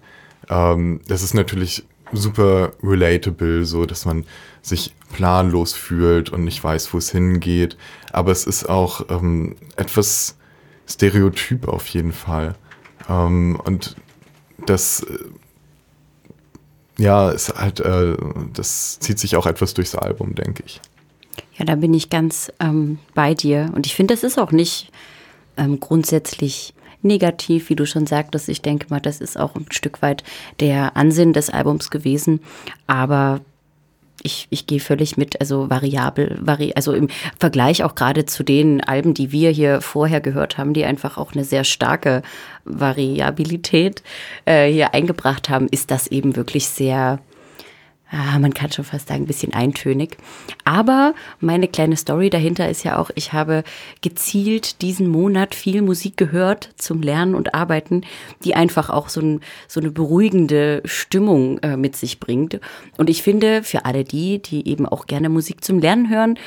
Ähm, 0.49 1.01
das 1.07 1.21
ist 1.21 1.33
natürlich 1.33 1.85
super 2.11 2.73
relatable, 2.83 3.65
so 3.65 3.85
dass 3.85 4.05
man 4.05 4.25
sich 4.61 4.93
planlos 5.13 5.73
fühlt 5.73 6.29
und 6.29 6.43
nicht 6.43 6.63
weiß, 6.63 6.93
wo 6.93 6.97
es 6.97 7.11
hingeht. 7.11 7.77
Aber 8.11 8.31
es 8.31 8.45
ist 8.45 8.67
auch 8.69 9.09
ähm, 9.09 9.55
etwas 9.75 10.37
Stereotyp 10.87 11.67
auf 11.67 11.87
jeden 11.87 12.11
Fall. 12.11 12.55
Ähm, 13.09 13.59
und 13.63 13.95
das, 14.65 15.03
äh, 15.03 17.01
ja, 17.01 17.29
ist 17.29 17.55
halt, 17.55 17.79
äh, 17.79 18.15
das 18.53 18.99
zieht 18.99 19.19
sich 19.19 19.35
auch 19.35 19.45
etwas 19.45 19.73
durchs 19.73 19.95
Album, 19.95 20.35
denke 20.35 20.63
ich. 20.65 20.81
Ja, 21.57 21.65
da 21.65 21.75
bin 21.75 21.93
ich 21.93 22.09
ganz 22.09 22.51
ähm, 22.59 22.99
bei 23.13 23.33
dir. 23.33 23.71
Und 23.75 23.85
ich 23.85 23.95
finde, 23.95 24.13
das 24.13 24.23
ist 24.23 24.39
auch 24.39 24.51
nicht 24.51 24.91
ähm, 25.57 25.79
grundsätzlich 25.79 26.73
negativ, 27.03 27.69
wie 27.69 27.75
du 27.75 27.85
schon 27.85 28.07
sagtest. 28.07 28.49
Ich 28.49 28.61
denke 28.61 28.87
mal, 28.89 28.99
das 28.99 29.21
ist 29.21 29.39
auch 29.39 29.55
ein 29.55 29.67
Stück 29.71 30.01
weit 30.01 30.23
der 30.59 30.95
Ansinn 30.97 31.33
des 31.33 31.49
Albums 31.49 31.89
gewesen. 31.89 32.39
Aber 32.87 33.41
ich, 34.23 34.47
ich 34.49 34.67
gehe 34.67 34.79
völlig 34.79 35.17
mit, 35.17 35.39
also 35.41 35.69
variabel, 35.69 36.37
vari, 36.41 36.71
also 36.75 36.93
im 36.93 37.09
Vergleich 37.37 37.83
auch 37.83 37.95
gerade 37.95 38.25
zu 38.25 38.43
den 38.43 38.81
Alben, 38.81 39.13
die 39.13 39.31
wir 39.31 39.51
hier 39.51 39.81
vorher 39.81 40.21
gehört 40.21 40.57
haben, 40.57 40.73
die 40.73 40.85
einfach 40.85 41.17
auch 41.17 41.33
eine 41.33 41.43
sehr 41.43 41.63
starke 41.63 42.21
Variabilität 42.63 44.01
äh, 44.45 44.71
hier 44.71 44.93
eingebracht 44.93 45.49
haben, 45.49 45.67
ist 45.69 45.91
das 45.91 46.07
eben 46.07 46.35
wirklich 46.35 46.67
sehr, 46.67 47.19
ah, 48.13 48.37
man 48.39 48.53
kann 48.53 48.71
schon 48.71 48.85
fast 48.85 49.07
sagen, 49.07 49.23
ein 49.23 49.27
bisschen 49.27 49.53
eintönig. 49.53 50.17
Aber 50.63 51.13
meine 51.39 51.67
kleine 51.67 51.97
Story 51.97 52.29
dahinter 52.29 52.69
ist 52.69 52.83
ja 52.83 52.97
auch, 52.97 53.09
ich 53.15 53.33
habe 53.33 53.63
gezielt 54.01 54.81
diesen 54.81 55.07
Monat 55.07 55.55
viel 55.55 55.81
Musik 55.81 56.15
gehört 56.15 56.69
zum 56.77 57.01
Lernen 57.01 57.35
und 57.35 57.55
Arbeiten, 57.55 58.01
die 58.43 58.55
einfach 58.55 58.89
auch 58.89 59.09
so, 59.09 59.21
ein, 59.21 59.41
so 59.67 59.79
eine 59.79 59.91
beruhigende 59.91 60.81
Stimmung 60.85 61.57
äh, 61.59 61.75
mit 61.75 61.95
sich 61.95 62.19
bringt. 62.19 62.59
Und 62.97 63.09
ich 63.09 63.23
finde, 63.23 63.63
für 63.63 63.85
alle 63.85 64.03
die, 64.03 64.41
die 64.41 64.67
eben 64.67 64.85
auch 64.85 65.07
gerne 65.07 65.29
Musik 65.29 65.63
zum 65.63 65.79
Lernen 65.79 66.09
hören, 66.09 66.37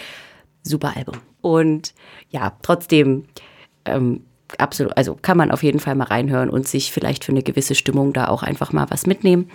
super 0.62 0.96
Album. 0.96 1.16
Und 1.40 1.94
ja, 2.30 2.52
trotzdem, 2.62 3.24
ähm, 3.84 4.22
absolut, 4.58 4.96
also 4.96 5.16
kann 5.20 5.36
man 5.36 5.50
auf 5.50 5.62
jeden 5.62 5.80
Fall 5.80 5.94
mal 5.94 6.04
reinhören 6.04 6.50
und 6.50 6.68
sich 6.68 6.92
vielleicht 6.92 7.24
für 7.24 7.32
eine 7.32 7.42
gewisse 7.42 7.74
Stimmung 7.74 8.12
da 8.12 8.28
auch 8.28 8.42
einfach 8.42 8.72
mal 8.72 8.86
was 8.90 9.06
mitnehmen. 9.06 9.50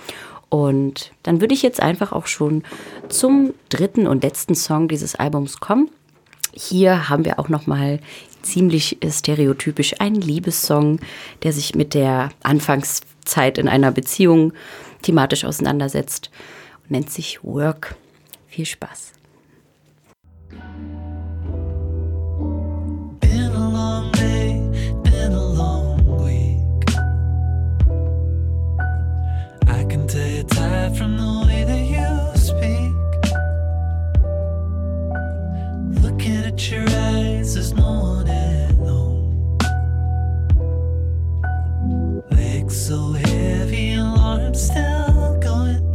Und 0.51 1.13
dann 1.23 1.39
würde 1.39 1.53
ich 1.53 1.61
jetzt 1.61 1.81
einfach 1.81 2.11
auch 2.11 2.27
schon 2.27 2.63
zum 3.07 3.53
dritten 3.69 4.05
und 4.05 4.21
letzten 4.21 4.53
Song 4.53 4.89
dieses 4.89 5.15
Albums 5.15 5.61
kommen. 5.61 5.89
Hier 6.51 7.07
haben 7.07 7.23
wir 7.23 7.39
auch 7.39 7.47
noch 7.47 7.67
mal 7.67 8.01
ziemlich 8.41 8.97
stereotypisch 9.09 10.01
einen 10.01 10.19
Liebessong, 10.19 10.99
der 11.43 11.53
sich 11.53 11.73
mit 11.73 11.93
der 11.93 12.31
Anfangszeit 12.43 13.57
in 13.57 13.69
einer 13.69 13.91
Beziehung 13.91 14.51
thematisch 15.03 15.45
auseinandersetzt 15.45 16.31
und 16.83 16.91
nennt 16.91 17.09
sich 17.09 17.41
Work. 17.43 17.95
Viel 18.47 18.65
Spaß. 18.65 19.13
At 36.51 36.69
your 36.69 36.83
eyes, 36.89 37.53
there's 37.53 37.73
no 37.73 38.01
one 38.01 38.27
at 38.27 38.75
home. 38.75 39.57
Legs 42.29 42.75
so 42.75 43.13
heavy, 43.13 43.93
alarm 43.93 44.53
still 44.53 45.39
going. 45.39 45.89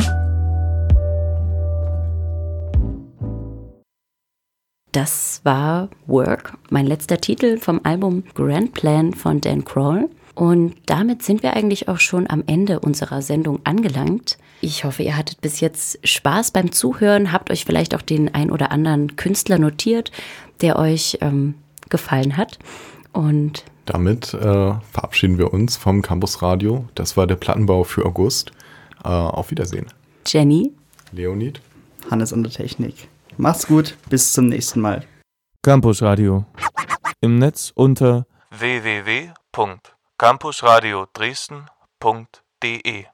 Das 4.93 5.43
war 5.45 5.91
Work, 6.07 6.57
mein 6.71 6.87
letzter 6.87 7.19
Titel 7.19 7.59
vom 7.59 7.83
Album 7.85 8.25
Grand 8.33 8.73
Plan 8.73 9.13
von 9.13 9.43
Dan 9.43 9.63
Kroll. 9.63 10.09
Und 10.37 10.75
damit 10.85 11.23
sind 11.23 11.43
wir 11.43 11.55
eigentlich 11.55 11.89
auch 11.89 11.99
schon 11.99 12.29
am 12.29 12.45
Ende 12.47 12.81
unserer 12.81 13.23
Sendung 13.23 13.61
angelangt. 13.65 14.37
Ich 14.61 14.85
hoffe, 14.85 15.03
ihr 15.03 15.17
hattet 15.17 15.41
bis 15.41 15.61
jetzt 15.61 15.99
Spaß 16.07 16.51
beim 16.51 16.73
Zuhören, 16.73 17.33
habt 17.33 17.51
euch 17.51 17.65
vielleicht 17.65 17.95
auch 17.95 18.03
den 18.03 18.35
ein 18.35 18.51
oder 18.51 18.71
anderen 18.71 19.17
Künstler 19.17 19.59
notiert, 19.59 20.13
der 20.61 20.79
euch 20.79 21.17
ähm, 21.23 21.55
gefallen 21.89 22.37
hat. 22.37 22.59
Und 23.13 23.65
Damit 23.87 24.35
äh, 24.35 24.75
verabschieden 24.93 25.39
wir 25.39 25.55
uns 25.55 25.79
vom 25.79 26.03
Campus 26.03 26.43
Radio. 26.43 26.85
Das 26.95 27.17
war 27.17 27.27
der 27.27 27.37
Plattenbau 27.37 27.85
für 27.85 28.05
August. 28.05 28.53
Äh, 29.05 29.09
auf 29.09 29.51
Wiedersehen. 29.51 29.87
Jenny, 30.27 30.71
Leonid. 31.13 31.63
Hannes 32.11 32.35
an 32.35 32.43
der 32.43 32.53
Technik. 32.53 33.09
Macht's 33.39 33.67
gut, 33.67 33.97
bis 34.11 34.35
zum 34.35 34.49
nächsten 34.49 34.81
Mal. 34.81 35.03
Campus 35.63 36.03
Radio. 36.03 36.45
Im 37.23 37.39
Netz 37.39 37.73
unter 37.75 38.27
www.campusradio 40.19 41.09
Dresden.de 41.13 43.11